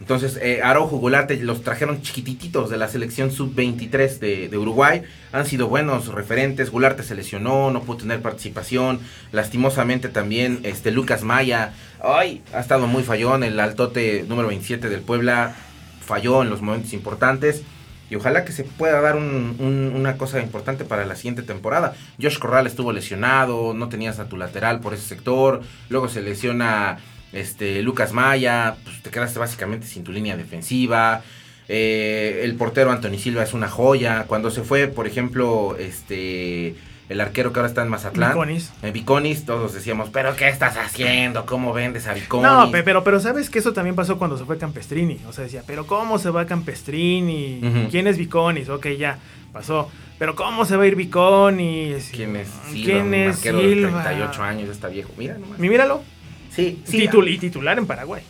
[0.00, 5.02] Entonces, eh, Araujo, Golarte los trajeron chiquititos de la selección sub-23 de, de Uruguay.
[5.32, 6.70] Han sido buenos referentes.
[6.70, 8.98] Gularte se lesionó, no pudo tener participación.
[9.30, 13.44] Lastimosamente también este Lucas Maya, ay, ha estado muy fallón.
[13.44, 15.54] El altote número 27 del Puebla
[16.02, 17.62] falló en los momentos importantes.
[18.10, 21.94] Y ojalá que se pueda dar un- un- una cosa importante para la siguiente temporada.
[22.20, 25.62] Josh Corral estuvo lesionado, no tenías a tu lateral por ese sector.
[25.88, 26.98] Luego se lesiona
[27.32, 31.22] este Lucas Maya, pues te quedaste básicamente sin tu línea defensiva.
[31.68, 34.24] Eh, el portero Anthony Silva es una joya.
[34.26, 36.74] Cuando se fue, por ejemplo, este
[37.12, 38.72] el arquero que ahora está en Mazatlán, Viconis.
[38.82, 41.46] eh, Viconis, todos decíamos, pero ¿qué estás haciendo?
[41.46, 42.50] ¿Cómo vendes a Viconis?
[42.50, 45.20] No, pe- pero, pero sabes que eso también pasó cuando se fue Campestrini.
[45.28, 47.60] O sea, decía, pero ¿cómo se va Campestrini?
[47.90, 48.68] ¿Quién es Viconis?
[48.68, 49.18] Ok, ya,
[49.52, 49.88] pasó.
[50.18, 52.10] Pero ¿cómo se va a ir Viconis?
[52.12, 52.84] ¿Quién es Silva?
[52.84, 53.98] ¿Quién un es arquero Silva?
[53.98, 55.10] de 38 años, está viejo.
[55.16, 55.58] Mira nomás.
[55.58, 56.02] Mi- Míralo.
[56.54, 56.98] Sí, sí.
[57.08, 58.22] Titul- y titular en Paraguay.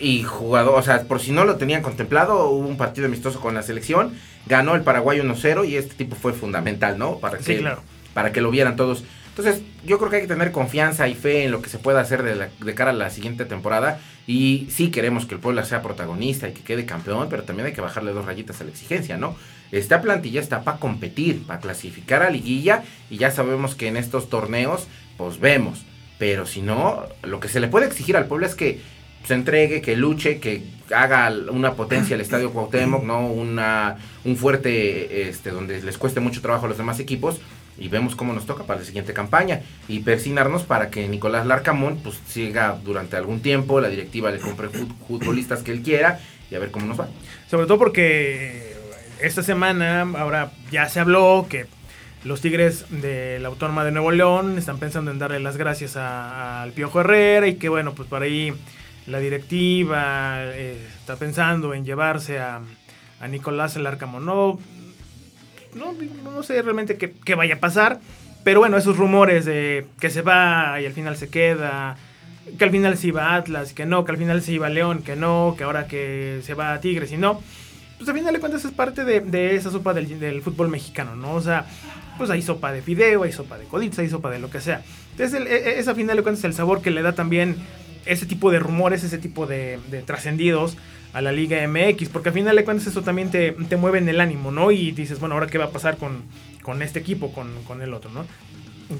[0.00, 3.54] y jugador, o sea, por si no lo tenían contemplado, hubo un partido amistoso con
[3.54, 4.14] la selección,
[4.46, 7.18] ganó el Paraguay 1-0 y este tipo fue fundamental, ¿no?
[7.18, 7.82] Para Sí, que, claro.
[8.16, 9.04] Para que lo vieran todos.
[9.28, 12.00] Entonces, yo creo que hay que tener confianza y fe en lo que se pueda
[12.00, 14.00] hacer de, la- de cara a la siguiente temporada.
[14.26, 17.74] Y sí queremos que el Puebla sea protagonista y que quede campeón, pero también hay
[17.74, 19.36] que bajarle dos rayitas a la exigencia, ¿no?
[19.70, 24.30] Esta plantilla está para competir, para clasificar a liguilla y ya sabemos que en estos
[24.30, 24.86] torneos,
[25.18, 25.84] pues vemos.
[26.18, 28.80] Pero si no, lo que se le puede exigir al Puebla es que
[29.26, 30.62] se entregue, que luche, que
[30.94, 33.26] haga una potencia al Estadio Cuauhtémoc, ¿no?
[33.26, 37.40] Una, un fuerte, este, donde les cueste mucho trabajo a los demás equipos
[37.78, 41.98] y vemos cómo nos toca para la siguiente campaña y persinarnos para que Nicolás Larcamón
[42.02, 46.20] pues siga durante algún tiempo, la directiva le compre fut- futbolistas que él quiera
[46.50, 47.08] y a ver cómo nos va.
[47.50, 48.74] Sobre todo porque
[49.20, 51.66] esta semana ahora ya se habló que
[52.24, 56.72] los Tigres de la Autónoma de Nuevo León están pensando en darle las gracias al
[56.72, 58.52] Piojo Herrera y que bueno, pues por ahí
[59.06, 62.60] la directiva eh, está pensando en llevarse a,
[63.28, 64.26] Nicolás Larcamón.
[64.26, 64.58] No,
[65.74, 68.00] no, no sé realmente qué, qué vaya a pasar.
[68.44, 71.96] Pero bueno, esos rumores de que se va y al final se queda,
[72.58, 74.70] que al final se iba a Atlas, que no, que al final se iba a
[74.70, 77.42] León, que no, que ahora que se va a Tigres y no.
[77.96, 81.16] Pues al final de cuentas es parte de, de esa sopa del, del fútbol mexicano,
[81.16, 81.32] ¿no?
[81.34, 81.66] O sea,
[82.18, 84.82] pues hay sopa de fideo, hay sopa de coditos, hay sopa de lo que sea.
[85.12, 87.56] Entonces, el, e- ese a final de cuentas es el sabor que le da también
[88.06, 90.76] ese tipo de rumores, ese tipo de, de trascendidos
[91.12, 94.08] a la Liga MX, porque al final de cuentas eso también te, te mueve en
[94.08, 94.70] el ánimo, ¿no?
[94.70, 96.22] Y dices, bueno, ahora qué va a pasar con,
[96.62, 98.26] con este equipo, con, con el otro, ¿no?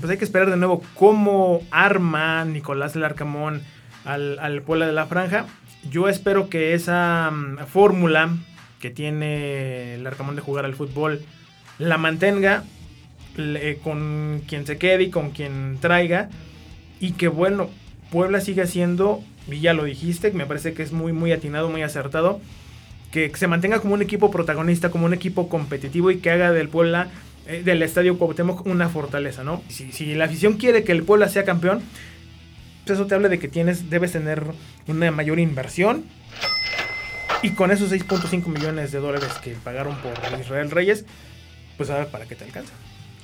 [0.01, 3.63] Pues hay que esperar de nuevo cómo arma Nicolás Larcamón
[4.05, 5.47] al, al Puebla de la Franja.
[5.91, 8.31] Yo espero que esa mm, fórmula
[8.81, 11.23] que tiene el Arcamón de jugar al fútbol
[11.79, 12.65] la mantenga
[13.37, 16.31] le- con quien se quede y con quien traiga.
[16.99, 17.69] Y que bueno,
[18.11, 21.83] Puebla sigue siendo, y ya lo dijiste, me parece que es muy, muy atinado, muy
[21.83, 22.41] acertado.
[23.11, 26.69] Que se mantenga como un equipo protagonista, como un equipo competitivo y que haga del
[26.69, 27.09] Puebla,
[27.47, 29.63] eh, del Estadio Cuauhtémoc, una fortaleza, ¿no?
[29.69, 31.83] Si, si la afición quiere que el Puebla sea campeón,
[32.85, 34.45] pues eso te habla de que tienes, debes tener
[34.87, 36.05] una mayor inversión.
[37.43, 41.05] Y con esos 6.5 millones de dólares que pagaron por Israel Reyes,
[41.77, 42.73] pues a ver para qué te alcanza.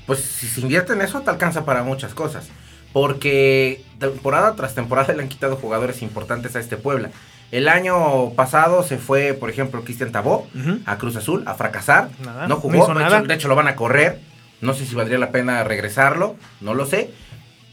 [0.07, 2.49] Pues si se invierte en eso, te alcanza para muchas cosas.
[2.93, 7.11] Porque temporada tras temporada le han quitado jugadores importantes a este Puebla.
[7.51, 10.49] El año pasado se fue, por ejemplo, Cristian Tabó
[10.87, 12.09] a Cruz Azul a fracasar.
[12.25, 12.89] Nada, no jugó.
[12.89, 13.19] de, nada.
[13.19, 14.21] Hecho, de hecho, lo van a correr.
[14.63, 16.37] No sé si valdría la pena regresarlo.
[16.63, 17.11] No lo sé.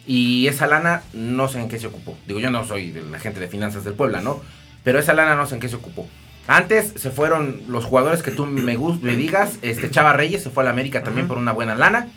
[0.05, 2.17] Y esa lana no sé en qué se ocupó.
[2.27, 4.41] Digo, yo no soy de la gente de finanzas del Puebla, ¿no?
[4.83, 6.07] Pero esa lana no sé en qué se ocupó.
[6.47, 9.59] Antes se fueron los jugadores que tú me, me digas.
[9.61, 12.07] Este Chava Reyes se fue a la América también por una buena lana.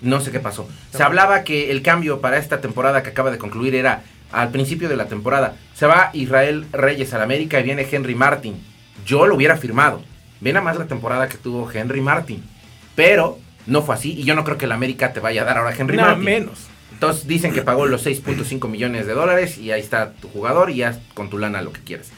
[0.00, 0.68] No sé qué pasó.
[0.94, 4.88] Se hablaba que el cambio para esta temporada que acaba de concluir era al principio
[4.88, 5.56] de la temporada.
[5.74, 8.56] Se va Israel Reyes a la América y viene Henry Martin.
[9.04, 10.02] Yo lo hubiera firmado.
[10.40, 12.42] Ven a más la temporada que tuvo Henry Martin.
[12.94, 15.58] Pero no fue así y yo no creo que la América te vaya a dar
[15.58, 16.24] ahora Henry Nada Martin.
[16.24, 16.66] menos.
[16.92, 20.82] Entonces dicen que pagó los 6.5 millones de dólares y ahí está tu jugador y
[20.82, 22.10] haz con tu lana lo que quieras.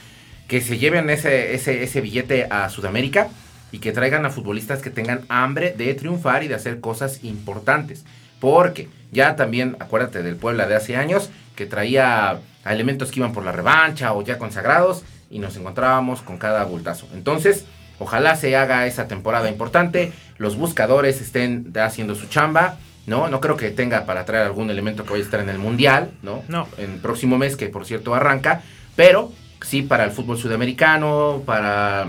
[0.49, 3.29] Que se lleven ese, ese, ese billete a Sudamérica
[3.73, 8.05] y que traigan a futbolistas que tengan hambre de triunfar y de hacer cosas importantes.
[8.39, 13.33] Porque ya también, acuérdate del Puebla de hace años, que traía a elementos que iban
[13.33, 17.09] por la revancha o ya consagrados y nos encontrábamos con cada bultazo.
[17.15, 17.65] Entonces,
[17.99, 23.29] ojalá se haga esa temporada importante, los buscadores estén haciendo su chamba, ¿no?
[23.29, 26.11] No creo que tenga para traer algún elemento que vaya a estar en el Mundial,
[26.23, 26.43] ¿no?
[26.49, 26.69] No.
[26.79, 28.63] En el próximo mes, que por cierto arranca,
[28.97, 32.09] pero sí para el fútbol sudamericano, para,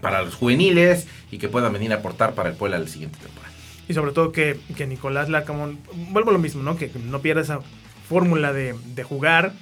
[0.00, 3.52] para los juveniles y que puedan venir a aportar para el Puebla la siguiente temporada.
[3.88, 5.78] Y sobre todo que, que Nicolás Larcamón,
[6.10, 6.76] vuelvo a lo mismo, ¿no?
[6.76, 7.60] Que no pierda esa
[8.08, 9.52] fórmula de, de jugar,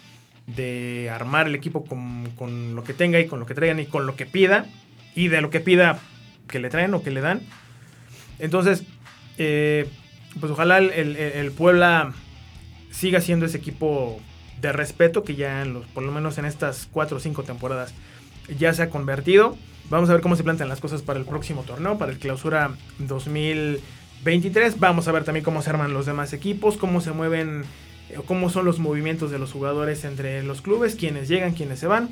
[0.47, 3.87] de armar el equipo con, con lo que tenga y con lo que traigan y
[3.87, 4.67] con lo que pida.
[5.15, 5.99] Y de lo que pida
[6.49, 7.41] que le traen o que le dan.
[8.39, 8.83] Entonces,
[9.39, 9.89] eh,
[10.41, 12.13] pues ojalá el, el- el Puebla
[12.91, 14.21] siga siendo ese equipo
[14.61, 17.95] de respeto que ya en los, por lo menos en estas cuatro o cinco temporadas
[18.59, 19.57] ya se ha convertido.
[19.89, 22.73] Vamos a ver cómo se plantean las cosas para el próximo torneo, para el clausura
[22.99, 24.81] 2023.
[24.81, 27.65] Vamos a ver también cómo se arman los demás equipos, cómo se mueven,
[28.11, 31.87] eh, cómo son los movimientos de los jugadores entre los clubes, quiénes llegan, quiénes se
[31.87, 32.11] van.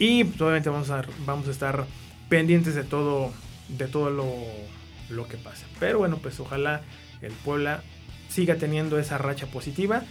[0.00, 1.86] Y pues, obviamente vamos a, vamos a estar
[2.28, 3.32] pendientes de todo,
[3.68, 4.26] de todo lo,
[5.08, 5.66] lo que pasa.
[5.78, 6.82] Pero bueno, pues ojalá
[7.22, 7.84] el Puebla
[8.28, 10.02] siga teniendo esa racha positiva.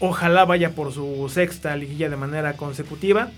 [0.00, 3.30] Ojalá vaya por su sexta liguilla de manera consecutiva.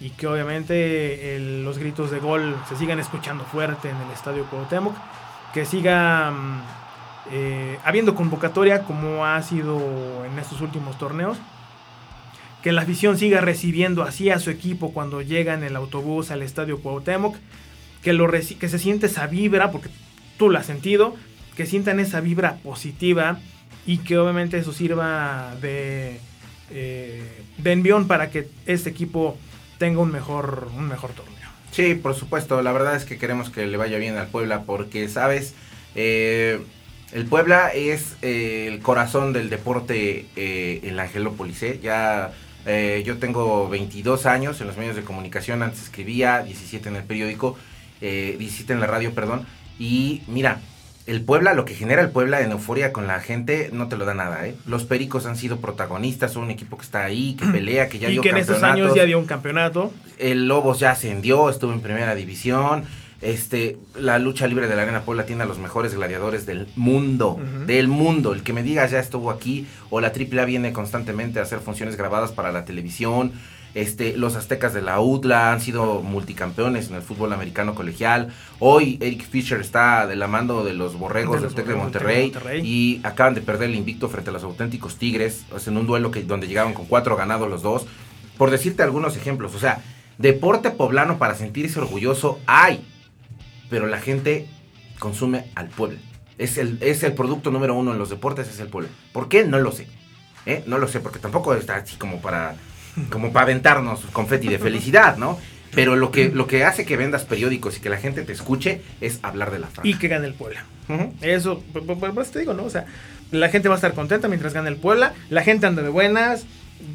[0.00, 4.94] Y que obviamente los gritos de gol se sigan escuchando fuerte en el estadio Cuauhtémoc.
[5.52, 6.62] Que siga mm,
[7.32, 11.38] eh, habiendo convocatoria como ha sido en estos últimos torneos.
[12.62, 16.42] Que la afición siga recibiendo así a su equipo cuando llega en el autobús al
[16.42, 17.36] estadio Cuauhtémoc.
[18.02, 19.88] Que, lo que se siente esa vibra, porque
[20.36, 21.16] tú la has sentido.
[21.56, 23.40] Que sientan esa vibra positiva
[23.88, 26.20] y que obviamente eso sirva de,
[26.70, 29.38] eh, de envión para que este equipo
[29.78, 31.48] tenga un mejor, un mejor torneo.
[31.70, 32.60] Sí, por supuesto.
[32.62, 35.54] La verdad es que queremos que le vaya bien al Puebla porque, sabes,
[35.94, 36.60] Eh,
[37.12, 41.62] el Puebla es eh, el corazón del deporte eh, en la Angelópolis.
[41.62, 41.80] ¿eh?
[41.82, 42.32] Ya
[42.66, 45.62] eh, yo tengo 22 años en los medios de comunicación.
[45.62, 47.56] Antes escribía 17 en el periódico,
[48.00, 49.46] eh, 17 en la radio, perdón.
[49.78, 50.60] Y mira,
[51.08, 54.04] el Puebla, lo que genera el Puebla en euforia con la gente, no te lo
[54.04, 54.54] da nada, ¿eh?
[54.66, 58.10] Los Pericos han sido protagonistas, son un equipo que está ahí, que pelea, que ya
[58.10, 59.90] y dio que en estos años ya dio un campeonato.
[60.18, 62.84] El Lobos ya ascendió, estuvo en primera división.
[63.22, 67.40] Este, la lucha libre de la Arena Puebla tiene a los mejores gladiadores del mundo,
[67.66, 68.34] del mundo.
[68.34, 71.96] El que me diga ya estuvo aquí o la AAA viene constantemente a hacer funciones
[71.96, 73.32] grabadas para la televisión.
[73.74, 78.32] Este, los aztecas de la UDLA han sido multicampeones en el fútbol americano colegial.
[78.58, 81.72] Hoy Eric Fisher está de la mando de los borregos De del los Tec de
[81.72, 82.66] del Monterrey, Tec de Monterrey.
[82.66, 85.86] y acaban de perder el invicto frente a los auténticos Tigres, o sea, en un
[85.86, 87.86] duelo que, donde llegaron con cuatro ganados los dos.
[88.36, 89.82] Por decirte algunos ejemplos, o sea,
[90.16, 92.84] deporte poblano para sentirse orgulloso hay,
[93.68, 94.48] pero la gente
[94.98, 95.98] consume al pueblo.
[96.38, 98.88] Es el, es el producto número uno en los deportes, es el pueblo.
[99.12, 99.44] ¿Por qué?
[99.44, 99.88] No lo sé.
[100.46, 100.62] ¿eh?
[100.66, 102.56] No lo sé, porque tampoco está así como para,
[103.10, 105.38] como para aventarnos confeti de felicidad, ¿no?
[105.74, 108.80] Pero lo que, lo que hace que vendas periódicos y que la gente te escuche
[109.00, 109.86] es hablar de la franja.
[109.88, 110.64] Y que gane el Puebla.
[111.20, 112.64] Eso, pu- pu- pu- pues te digo, ¿no?
[112.64, 112.86] O sea,
[113.30, 116.46] la gente va a estar contenta mientras gane el Puebla, la gente anda de buenas,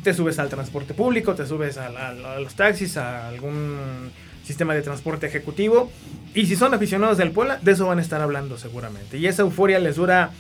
[0.04, 4.12] te subes al transporte público, te subes al- a, los taxis, a algún
[4.44, 5.92] sistema de transporte ejecutivo,
[6.34, 9.18] y si son aficionados del Puebla, de eso van a estar hablando seguramente.
[9.20, 10.32] Y esa euforia les dura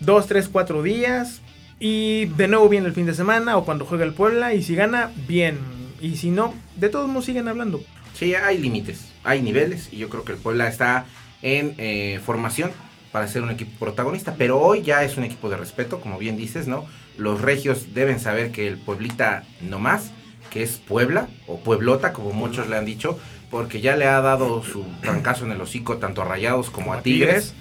[0.00, 1.42] dos, tres, cuatro días,
[1.78, 4.74] y de nuevo viene el fin de semana, o cuando juega el Puebla, y si
[4.74, 5.58] gana, bien,
[6.00, 7.82] y si no, de todos modos siguen hablando.
[8.14, 11.04] Sí, hay límites, hay niveles y yo creo que el Puebla está
[11.42, 12.70] en eh, formación
[13.12, 16.36] para ser un equipo protagonista, pero hoy ya es un equipo de respeto, como bien
[16.36, 16.86] dices, ¿no?
[17.18, 20.12] Los regios deben saber que el Pueblita no más,
[20.50, 23.18] que es Puebla o Pueblota, como muchos le han dicho,
[23.50, 27.02] porque ya le ha dado su trancazo en el hocico tanto a Rayados como, a
[27.02, 27.54] Tigres.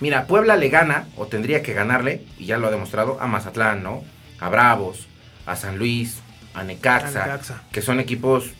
[0.00, 3.82] Mira, Puebla le gana, o tendría que ganarle, y ya lo ha demostrado, a Mazatlán,
[3.82, 4.02] ¿no?
[4.40, 5.06] A Bravos,
[5.46, 6.20] a San Luis,
[6.54, 7.40] a Necaxa,
[7.72, 8.50] que son equipos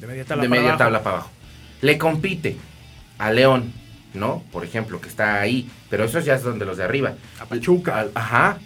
[0.00, 0.84] De media tabla de para media abajo.
[0.84, 1.30] tabla para abajo.
[1.82, 2.56] Le compite
[3.18, 3.72] a León,
[4.14, 4.42] ¿no?
[4.52, 7.14] Por ejemplo, que está ahí, pero eso ya es donde los de arriba.
[7.40, 8.06] A Pachuca.
[8.14, 8.58] Ajá.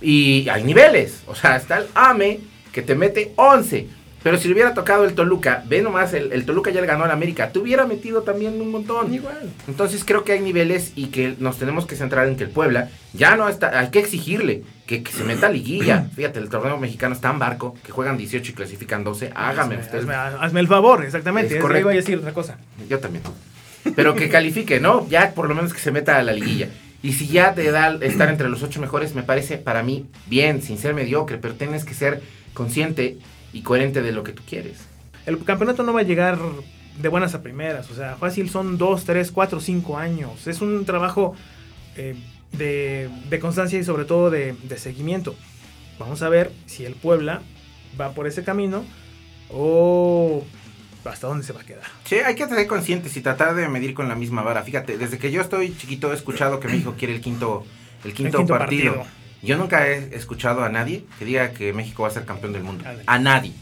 [0.00, 2.40] Y hay niveles, o sea, está el AME
[2.72, 3.88] que te mete 11.
[4.24, 7.04] Pero si le hubiera tocado el Toluca, ve nomás, el, el Toluca ya le ganó
[7.04, 9.12] al América, te hubiera metido también un montón.
[9.14, 9.50] Igual.
[9.68, 12.88] Entonces creo que hay niveles y que nos tenemos que centrar en que el Puebla
[13.12, 16.08] ya no está, hay que exigirle que, que se meta a liguilla.
[16.16, 19.30] Fíjate, el torneo mexicano está en barco, que juegan 18 y clasifican 12.
[19.34, 20.02] Hágame hazme, usted.
[20.08, 21.48] hazme- hazme el favor, exactamente.
[21.52, 21.80] Es Es correcto.
[21.82, 22.56] iba a decir otra cosa.
[22.88, 23.22] Yo también.
[23.94, 25.06] Pero que califique, ¿no?
[25.10, 26.68] Ya por lo menos que se meta a la liguilla.
[27.02, 30.62] Y si ya te da estar entre los ocho mejores, me parece para mí bien,
[30.62, 32.22] sin ser mediocre, pero tienes que ser
[32.54, 33.18] consciente
[33.54, 34.86] y coherente de lo que tú quieres.
[35.24, 36.38] El campeonato no va a llegar
[37.00, 37.90] de buenas a primeras.
[37.90, 40.46] O sea, fácil son dos, tres, cuatro, cinco años.
[40.46, 41.34] Es un trabajo
[41.96, 42.14] eh,
[42.52, 45.34] de, de constancia y sobre todo de, de seguimiento.
[45.98, 47.40] Vamos a ver si el Puebla
[47.98, 48.84] va por ese camino
[49.50, 50.44] o
[51.04, 51.84] hasta dónde se va a quedar.
[52.04, 54.62] Sí, hay que ser conscientes y tratar de medir con la misma vara.
[54.62, 57.64] Fíjate, desde que yo estoy chiquito he escuchado que México quiere el quinto,
[58.04, 58.94] el quinto, quinto partido.
[58.94, 59.23] partido.
[59.44, 62.62] Yo nunca he escuchado a nadie que diga que México va a ser campeón del
[62.64, 62.84] mundo.
[63.06, 63.52] A nadie.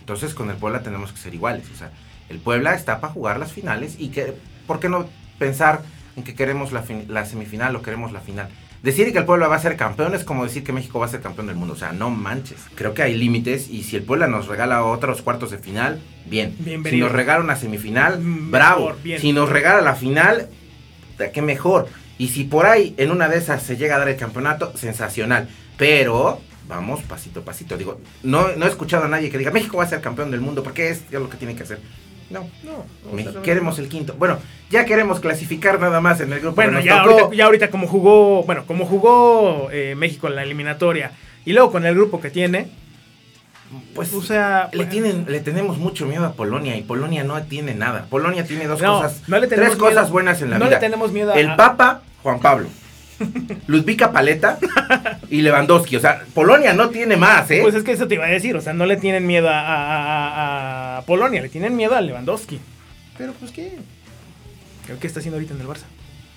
[0.00, 1.64] Entonces con el Puebla tenemos que ser iguales.
[1.72, 1.90] O sea,
[2.28, 4.34] el Puebla está para jugar las finales y que,
[4.66, 5.06] ¿por qué no
[5.38, 5.82] pensar
[6.16, 8.48] en que queremos la, fin- la semifinal o queremos la final?
[8.82, 11.08] Decir que el Puebla va a ser campeón es como decir que México va a
[11.08, 11.74] ser campeón del mundo.
[11.74, 12.58] O sea, no manches.
[12.74, 16.56] Creo que hay límites y si el Puebla nos regala otros cuartos de final, bien.
[16.90, 18.94] Si nos regala una semifinal, bravo.
[19.04, 19.20] bien.
[19.20, 20.48] Si nos regala la final,
[21.32, 21.88] qué mejor.
[22.22, 25.48] Y si por ahí en una de esas se llega a dar el campeonato, sensacional.
[25.76, 27.76] Pero vamos pasito a pasito.
[27.76, 30.40] Digo, no, no he escuchado a nadie que diga México va a ser campeón del
[30.40, 31.80] mundo porque es lo que tiene que hacer.
[32.30, 32.84] No, No,
[33.32, 34.14] no, queremos el quinto.
[34.18, 34.38] Bueno,
[34.70, 36.54] ya queremos clasificar nada más en el grupo.
[36.54, 37.10] Bueno, que nos ya tocó.
[37.24, 41.10] ahorita, ya ahorita como jugó, bueno, como jugó eh, México en la eliminatoria
[41.44, 42.68] y luego con el grupo que tiene,
[43.94, 47.42] pues, o sea, le, bueno, tienen, le tenemos mucho miedo a Polonia y Polonia no
[47.42, 48.06] tiene nada.
[48.08, 50.76] Polonia tiene dos No, cosas, no le tres cosas miedo- buenas en la no vida.
[50.76, 52.68] le tenemos miedo a- El Papa, Juan Pablo.
[53.68, 54.58] Ludvika Paleta
[55.30, 55.96] y Lewandowski.
[55.96, 57.60] O sea, Polonia no tiene más, ¿eh?
[57.62, 59.60] Pues es que eso te iba a decir, o sea, no le tienen miedo a,
[59.60, 59.76] a-
[60.96, 62.58] a- a Polonia, le tienen miedo a Lewandowski.
[63.18, 63.72] Pero pues qué.
[65.00, 65.84] ¿Qué está haciendo ahorita en el Barça?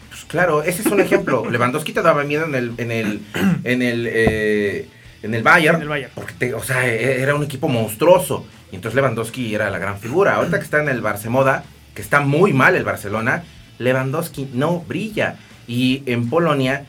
[0.09, 1.45] Pues claro, ese es un ejemplo.
[1.49, 3.21] Lewandowski te daba miedo en el, en el,
[3.63, 4.87] en el, eh,
[5.23, 5.77] en el Bayern.
[5.77, 6.11] En el Bayern.
[6.13, 8.45] Porque, te- o sea, e- era un equipo monstruoso.
[8.71, 10.35] Y entonces Lewandowski era la gran figura.
[10.35, 11.63] Ahorita que está en el Barcemoda,
[11.95, 13.43] que está muy mal el Barcelona,
[13.79, 15.37] Lewandowski no brilla.
[15.67, 16.85] Y en Polonia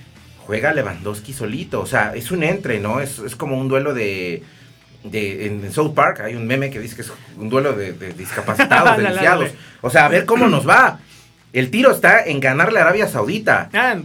[0.46, 1.80] juega Lewandowski solito.
[1.80, 3.00] O sea, es un entre, ¿no?
[3.00, 4.42] Es, es como un duelo de...
[5.04, 8.12] De, en South Park hay un meme que dice que es un duelo de, de
[8.12, 9.50] discapacitados, de lisiados.
[9.80, 10.98] O sea, a ver cómo nos va.
[11.52, 13.70] El tiro está en ganarle a Arabia Saudita.
[13.72, 13.96] Ah,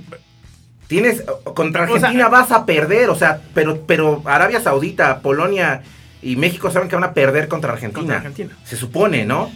[0.92, 1.24] Tienes
[1.56, 5.84] contra O sea, Argentina vas a perder, o sea, pero pero Arabia Saudita, Polonia
[6.22, 8.00] y México saben que van a perder contra Argentina.
[8.02, 8.58] Contra Argentina.
[8.66, 9.50] Se supone, ¿no?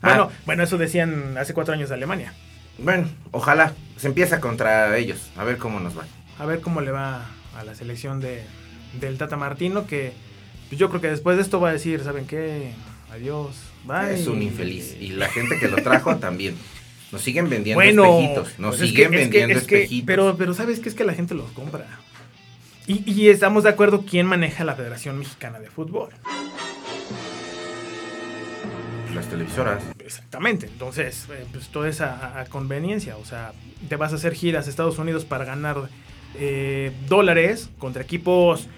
[0.00, 2.32] bueno, Ah, bueno, eso decían hace cuatro años de Alemania.
[2.78, 6.04] Bueno, ojalá se empieza contra ellos, a ver cómo nos va.
[6.38, 7.26] A ver cómo le va
[7.56, 8.42] a la selección de,
[9.00, 10.12] del Tata Martino, que
[10.70, 12.72] yo creo que después de esto va a decir, ¿saben qué?
[13.10, 14.14] Adiós, bye.
[14.14, 16.56] Es un infeliz y la gente que lo trajo también.
[17.10, 19.76] Nos siguen vendiendo Bueno, espejitos, nos pues es siguen que- es que- vendiendo es que-
[19.84, 20.06] espejitos.
[20.06, 21.86] pero, pero sabes que es que la gente los compra.
[22.86, 26.10] Y, y estamos de acuerdo quién maneja la Federación Mexicana de Fútbol.
[29.18, 29.82] Las televisoras.
[29.98, 33.52] Exactamente, entonces, eh, pues todo es a, a conveniencia, o sea,
[33.88, 35.88] te vas a hacer giras a Estados Unidos para ganar
[36.34, 38.68] eh, dólares contra equipos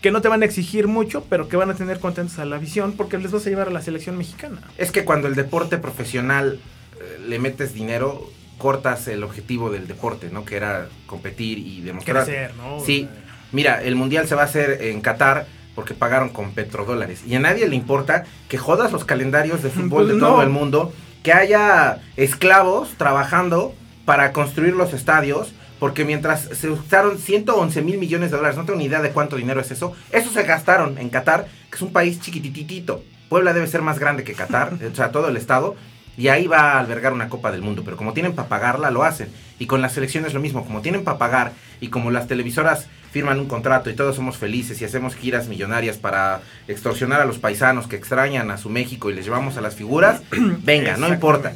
[0.00, 2.58] que no te van a exigir mucho, pero que van a tener contentos a la
[2.58, 4.60] visión porque les vas a llevar a la selección mexicana.
[4.76, 6.60] Es que cuando el deporte profesional
[7.00, 10.44] eh, le metes dinero, cortas el objetivo del deporte, ¿no?
[10.44, 12.24] Que era competir y demostrar.
[12.24, 12.80] Crecer, ¿no?
[12.80, 13.08] Sí,
[13.50, 15.46] mira, el mundial se va a hacer en Qatar
[15.78, 17.22] porque pagaron con petrodólares.
[17.24, 20.26] Y a nadie le importa que jodas los calendarios de fútbol Pues de no.
[20.26, 25.52] todo el mundo, que haya esclavos trabajando para construir los estadios.
[25.78, 29.36] Porque mientras se usaron 111 mil millones de dólares, no tengo ni idea de cuánto
[29.36, 33.04] dinero es eso, eso se gastaron en Qatar, que es un país chiquititito.
[33.28, 35.76] Puebla debe ser más grande que Qatar, o sea, todo el estado,
[36.16, 37.82] y ahí va a albergar una Copa del Mundo.
[37.84, 39.28] Pero como tienen para pagarla, lo hacen.
[39.60, 43.40] Y con las selecciones lo mismo, como tienen para pagar y como las televisoras firman
[43.40, 47.86] un contrato y todos somos felices y hacemos giras millonarias para extorsionar a los paisanos
[47.86, 50.22] que extrañan a su México y les llevamos a las figuras,
[50.64, 51.52] venga, no importa.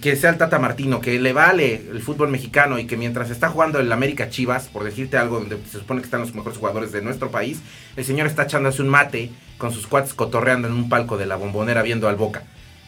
[0.00, 3.48] Que sea el Tata Martino, que le vale el fútbol mexicano y que mientras está
[3.48, 6.92] jugando el América Chivas, por decirte algo, donde se supone que están los mejores jugadores
[6.92, 7.60] de nuestro país,
[7.96, 11.34] el señor está echándose un mate con sus cuates cotorreando en un palco de la
[11.34, 12.44] bombonera viendo al Boca.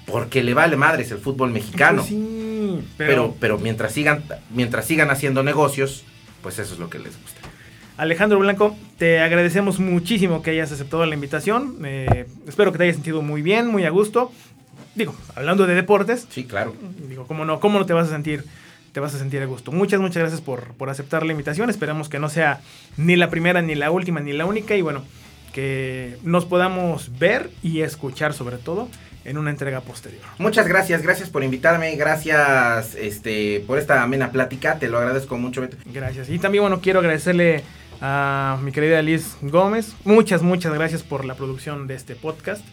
[0.06, 2.02] Porque le vale madres el fútbol mexicano.
[2.02, 6.04] Pues sí, pero, pero, pero mientras sigan, mientras sigan haciendo negocios,
[6.40, 7.35] pues eso es lo que les gusta.
[7.96, 11.76] Alejandro Blanco, te agradecemos muchísimo que hayas aceptado la invitación.
[11.84, 14.30] Eh, espero que te hayas sentido muy bien, muy a gusto.
[14.94, 16.74] Digo, hablando de deportes, Sí, claro.
[17.08, 18.44] digo, ¿cómo no, cómo no te vas a sentir?
[18.92, 19.72] Te vas a sentir a gusto.
[19.72, 21.68] Muchas, muchas gracias por, por aceptar la invitación.
[21.70, 22.60] Esperamos que no sea
[22.96, 24.74] ni la primera, ni la última, ni la única.
[24.74, 25.02] Y bueno,
[25.52, 28.88] que nos podamos ver y escuchar sobre todo
[29.24, 30.22] en una entrega posterior.
[30.38, 35.60] Muchas gracias, gracias por invitarme, gracias este por esta amena plática, te lo agradezco mucho.
[35.62, 35.76] Beto.
[35.86, 36.30] Gracias.
[36.30, 37.64] Y también, bueno, quiero agradecerle
[38.00, 39.94] a mi querida Liz Gómez.
[40.04, 42.64] Muchas, muchas gracias por la producción de este podcast.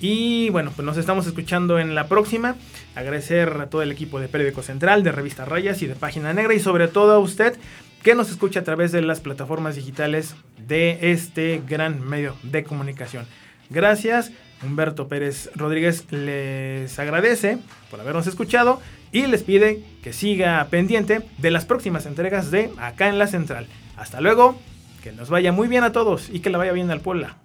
[0.00, 2.56] Y bueno, pues nos estamos escuchando en la próxima.
[2.94, 6.54] Agradecer a todo el equipo de Periódico Central, de Revista Rayas y de Página Negra.
[6.54, 7.58] Y sobre todo a usted
[8.02, 10.34] que nos escucha a través de las plataformas digitales
[10.66, 13.26] de este gran medio de comunicación.
[13.68, 14.32] Gracias.
[14.62, 17.58] Humberto Pérez Rodríguez les agradece
[17.90, 23.08] por habernos escuchado y les pide que siga pendiente de las próximas entregas de Acá
[23.08, 23.66] en la Central.
[24.00, 24.56] Hasta luego,
[25.02, 27.36] que nos vaya muy bien a todos y que le vaya bien al Puebla.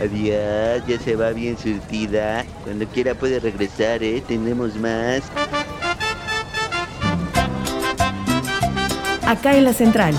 [0.00, 2.44] Adiós, ya se va bien surtida.
[2.64, 4.20] Cuando quiera puede regresar, ¿eh?
[4.26, 5.22] Tenemos más.
[9.24, 10.14] Acá en la Central.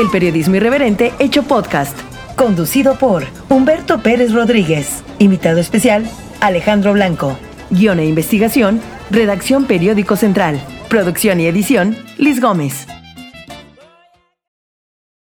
[0.00, 1.96] El periodismo irreverente hecho podcast.
[2.36, 5.04] Conducido por Humberto Pérez Rodríguez.
[5.18, 6.10] Invitado especial,
[6.40, 7.38] Alejandro Blanco.
[7.68, 8.80] Guión e investigación,
[9.10, 10.58] Redacción Periódico Central.
[10.88, 12.86] Producción y edición, Liz Gómez.